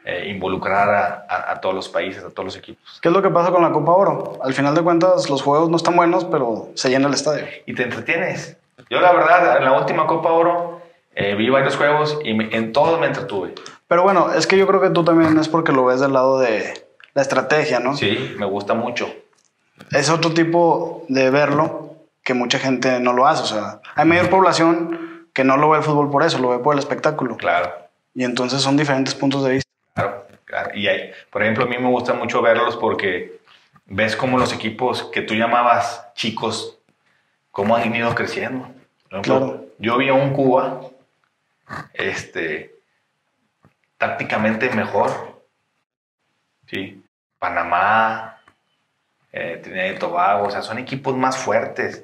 eh, 0.06 0.30
involucrar 0.30 0.90
a, 0.90 1.52
a, 1.52 1.60
todos 1.60 1.76
los 1.76 1.90
países, 1.90 2.24
a 2.24 2.30
todos 2.30 2.46
los 2.46 2.56
equipos. 2.56 3.00
¿Qué 3.02 3.10
es 3.10 3.14
lo 3.14 3.22
que 3.22 3.30
pasa 3.30 3.52
con 3.52 3.62
la 3.62 3.72
Copa 3.72 3.92
Oro? 3.92 4.40
Al 4.42 4.54
final 4.54 4.74
de 4.74 4.82
cuentas, 4.82 5.30
los 5.30 5.42
juegos 5.42 5.70
no 5.70 5.78
están 5.78 5.96
buenos, 5.96 6.26
pero 6.26 6.70
se 6.76 6.90
llena 6.90 7.08
el 7.08 7.14
estadio. 7.14 7.46
Y 7.66 7.76
te 7.76 7.84
entretienes. 7.84 8.58
Yo, 8.90 9.02
la 9.02 9.12
verdad, 9.12 9.58
en 9.58 9.66
la 9.66 9.74
última 9.74 10.08
Copa 10.08 10.32
Oro 10.32 10.82
eh, 11.16 11.36
vi 11.36 11.50
varios 11.50 11.76
juegos 11.76 12.18
y 12.24 12.30
en 12.32 12.72
todos 12.72 13.00
me 13.00 13.08
entretuve. 13.08 13.54
Pero 13.88 14.04
bueno, 14.04 14.32
es 14.34 14.48
que 14.48 14.58
yo 14.58 14.68
creo 14.68 14.80
que 14.80 14.92
tú 14.92 15.04
también 15.04 15.38
es 15.38 15.50
porque 15.50 15.72
lo 15.72 15.86
ves 15.86 16.00
del 16.00 16.14
lado 16.14 16.40
de 16.40 16.86
la 17.14 17.22
estrategia, 17.22 17.80
¿no? 17.80 17.98
Sí, 17.98 18.36
me 18.38 18.46
gusta 18.46 18.74
mucho. 18.74 19.14
es 19.92 20.10
otro 20.10 20.32
tipo 20.32 21.06
de 21.10 21.30
verlo 21.30 21.96
que 22.24 22.34
mucha 22.34 22.60
gente 22.60 23.00
no 23.00 23.14
lo 23.14 23.28
hace. 23.28 23.44
O 23.44 23.48
sea, 23.48 23.82
hay 23.96 24.06
mayor 24.06 24.30
población 24.30 25.28
que 25.34 25.44
no 25.44 25.58
lo 25.58 25.70
ve 25.70 25.80
el 25.80 25.84
fútbol 25.84 26.10
por 26.10 26.24
eso, 26.24 26.38
lo 26.40 26.50
ve 26.50 26.60
por 26.60 26.74
el 26.74 26.80
espectáculo. 26.80 27.38
Claro. 27.38 27.74
Y 28.14 28.24
entonces 28.24 28.62
son 28.62 28.78
diferentes 28.78 29.16
puntos 29.16 29.44
de 29.44 29.52
vista. 29.52 29.69
Claro, 30.00 30.28
claro. 30.46 30.72
Y 30.76 30.88
hay, 30.88 31.12
por 31.30 31.42
ejemplo, 31.44 31.66
a 31.66 31.68
mí 31.68 31.78
me 31.78 31.90
gusta 31.90 32.14
mucho 32.14 32.42
verlos 32.42 32.76
porque 32.78 33.40
ves 33.86 34.16
cómo 34.16 34.38
los 34.38 34.54
equipos 34.54 35.04
que 35.12 35.22
tú 35.22 35.34
llamabas 35.34 36.14
chicos, 36.14 36.78
cómo 37.52 37.76
han 37.76 37.94
ido 37.94 38.14
creciendo. 38.16 38.70
Por 39.10 39.20
ejemplo, 39.20 39.38
Claro. 39.38 39.66
Yo 39.80 39.98
vi 39.98 40.10
a 40.10 40.14
un 40.14 40.34
Cuba, 40.34 40.82
este, 41.94 42.76
tácticamente 43.98 44.70
mejor. 44.72 45.42
Sí. 46.68 47.02
Panamá, 47.40 48.38
eh, 49.32 49.60
Trinidad 49.64 49.92
y 49.92 50.00
Tobago, 50.00 50.48
o 50.48 50.52
sea, 50.52 50.62
son 50.62 50.80
equipos 50.80 51.16
más 51.16 51.38
fuertes. 51.38 52.04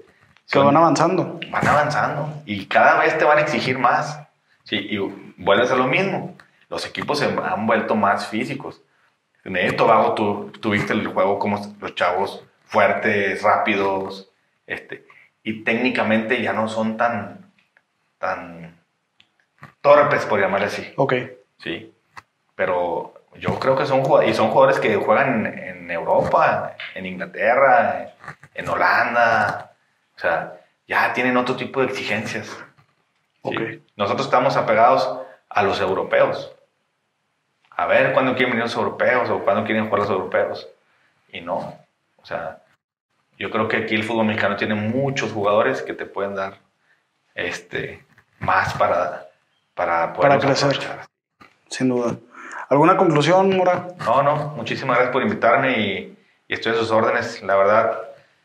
Que 0.49 0.59
van 0.59 0.77
avanzando. 0.77 1.39
van 1.49 1.67
avanzando 1.67 2.43
y 2.45 2.67
cada 2.67 2.99
vez 2.99 3.17
te 3.17 3.25
van 3.25 3.39
a 3.39 3.41
exigir 3.41 3.79
más. 3.79 4.19
Sí, 4.63 4.77
y 4.77 4.97
vuelves 5.37 5.71
a 5.71 5.75
lo 5.75 5.87
mismo. 5.87 6.35
Los 6.75 6.85
equipos 6.85 7.19
se 7.19 7.23
han 7.23 7.65
vuelto 7.65 7.95
más 7.95 8.27
físicos. 8.27 8.81
En 9.45 9.55
el 9.55 9.77
Tobago 9.77 10.13
tú 10.13 10.51
tuviste 10.59 10.91
el 10.91 11.07
juego 11.07 11.39
como 11.39 11.73
los 11.79 11.95
chavos 11.95 12.43
fuertes, 12.65 13.41
rápidos, 13.41 14.29
este, 14.67 15.07
y 15.41 15.63
técnicamente 15.63 16.41
ya 16.41 16.51
no 16.51 16.67
son 16.67 16.97
tan, 16.97 17.49
tan 18.17 18.77
torpes, 19.79 20.25
por 20.25 20.41
llamarle 20.41 20.67
así. 20.67 20.91
Ok. 20.97 21.13
Sí, 21.59 21.93
pero 22.55 23.13
yo 23.35 23.57
creo 23.57 23.77
que 23.77 23.85
son 23.85 24.03
jugadores, 24.03 24.31
y 24.31 24.33
son 24.33 24.49
jugadores 24.49 24.77
que 24.81 24.97
juegan 24.97 25.45
en 25.45 25.89
Europa, 25.89 26.75
en 26.93 27.05
Inglaterra, 27.05 28.15
en 28.53 28.67
Holanda, 28.67 29.71
o 30.13 30.19
sea, 30.19 30.59
ya 30.89 31.13
tienen 31.13 31.37
otro 31.37 31.55
tipo 31.55 31.79
de 31.79 31.87
exigencias. 31.87 32.47
¿sí? 32.47 32.55
Ok. 33.43 33.61
Nosotros 33.95 34.27
estamos 34.27 34.57
apegados 34.57 35.21
a 35.47 35.63
los 35.63 35.79
europeos. 35.79 36.51
A 37.77 37.85
ver 37.87 38.13
cuándo 38.13 38.33
quieren 38.33 38.51
venir 38.51 38.63
los 38.65 38.75
europeos 38.75 39.29
o 39.29 39.39
cuándo 39.43 39.63
quieren 39.65 39.85
jugar 39.85 40.01
los 40.01 40.09
europeos. 40.09 40.67
Y 41.31 41.41
no, 41.41 41.77
o 42.17 42.25
sea, 42.25 42.59
yo 43.37 43.49
creo 43.51 43.67
que 43.67 43.77
aquí 43.77 43.95
el 43.95 44.03
fútbol 44.03 44.25
mexicano 44.27 44.55
tiene 44.55 44.75
muchos 44.75 45.31
jugadores 45.33 45.81
que 45.81 45.93
te 45.93 46.05
pueden 46.05 46.35
dar 46.35 46.59
este, 47.33 48.05
más 48.39 48.73
para, 48.75 49.27
para, 49.73 50.13
Para 50.13 50.37
poderlos 50.37 50.45
crecer. 50.63 50.67
aprovechar. 50.69 51.05
Sin 51.69 51.89
duda. 51.89 52.15
¿Alguna 52.69 52.95
conclusión, 52.97 53.55
Mora? 53.55 53.87
No, 54.05 54.23
no, 54.23 54.35
muchísimas 54.55 54.95
gracias 54.97 55.13
por 55.13 55.21
invitarme 55.23 55.77
y, 55.79 56.17
y 56.47 56.53
estoy 56.53 56.71
a 56.71 56.75
sus 56.75 56.91
órdenes. 56.91 57.43
La 57.43 57.55
verdad, 57.57 57.99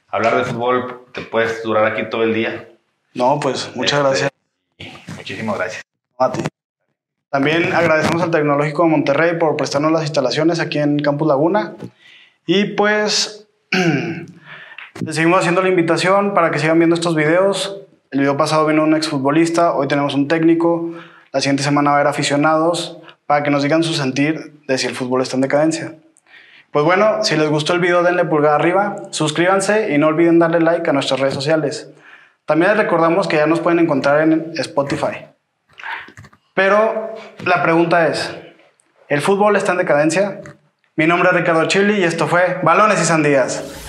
hablar 0.09 0.37
de 0.37 0.45
fútbol 0.45 1.07
te 1.13 1.23
puedes 1.23 1.63
durar 1.63 1.87
aquí 1.87 2.09
todo 2.11 2.25
el 2.25 2.35
día. 2.35 2.69
No, 3.15 3.39
pues 3.41 3.75
muchas 3.77 4.01
Este, 4.01 4.29
gracias 4.79 5.17
muchísimas 5.17 5.57
gracias. 5.59 5.83
a 6.19 6.33
ti. 6.33 6.43
También 7.31 7.73
agradecemos 7.73 8.23
al 8.23 8.33
Tecnológico 8.33 8.83
de 8.83 8.89
Monterrey 8.89 9.39
por 9.39 9.57
prestarnos 9.57 9.93
las 9.93 10.03
instalaciones 10.03 10.59
aquí 10.59 10.79
en 10.79 10.99
Campus 10.99 11.29
Laguna. 11.29 11.75
Y 12.45 12.65
pues 12.65 13.47
les 15.01 15.15
seguimos 15.15 15.39
haciendo 15.39 15.63
la 15.63 15.69
invitación 15.69 16.35
para 16.35 16.51
que 16.51 16.59
sigan 16.59 16.79
viendo 16.79 16.95
estos 16.95 17.15
videos. 17.15 17.83
El 18.11 18.19
video 18.19 18.37
pasado 18.37 18.67
vino 18.67 18.83
un 18.83 18.97
exfutbolista, 18.97 19.75
hoy 19.75 19.87
tenemos 19.87 20.15
un 20.15 20.27
técnico, 20.27 20.91
la 21.33 21.41
siguiente 21.41 21.63
semana 21.63 21.91
va 21.91 21.97
a 21.97 22.01
haber 22.01 22.09
aficionados 22.09 22.99
para 23.27 23.45
que 23.45 23.51
nos 23.53 23.63
digan 23.63 23.85
su 23.85 23.95
sentir 23.95 24.61
de 24.67 24.77
si 24.77 24.89
el 24.89 24.97
fútbol 24.97 25.23
está 25.23 25.37
en 25.37 25.43
decadencia. 25.43 25.95
Pues 26.73 26.85
bueno, 26.85 27.23
si 27.23 27.37
les 27.37 27.49
gustó 27.49 27.75
el 27.75 27.81
video 27.81 28.03
denle 28.03 28.25
pulgar 28.25 28.61
arriba, 28.61 28.97
suscríbanse 29.11 29.95
y 29.95 29.99
no 29.99 30.09
olviden 30.09 30.41
darle 30.41 30.59
like 30.59 30.91
a 30.91 30.93
nuestras 30.93 31.21
redes 31.21 31.35
sociales. 31.35 31.89
También 32.45 32.73
les 32.73 32.79
recordamos 32.81 33.29
que 33.29 33.37
ya 33.37 33.47
nos 33.47 33.61
pueden 33.61 33.79
encontrar 33.79 34.21
en 34.23 34.53
Spotify. 34.57 35.30
Pero 36.55 37.15
la 37.45 37.63
pregunta 37.63 38.09
es, 38.09 38.35
¿el 39.09 39.21
fútbol 39.21 39.57
está 39.57 39.73
en 39.73 39.79
decadencia? 39.79 40.41
Mi 40.97 41.07
nombre 41.07 41.31
es 41.31 41.37
Ricardo 41.37 41.67
Chili 41.67 42.01
y 42.01 42.05
esto 42.05 42.27
fue 42.27 42.59
Balones 42.63 43.01
y 43.01 43.05
Sandías. 43.05 43.80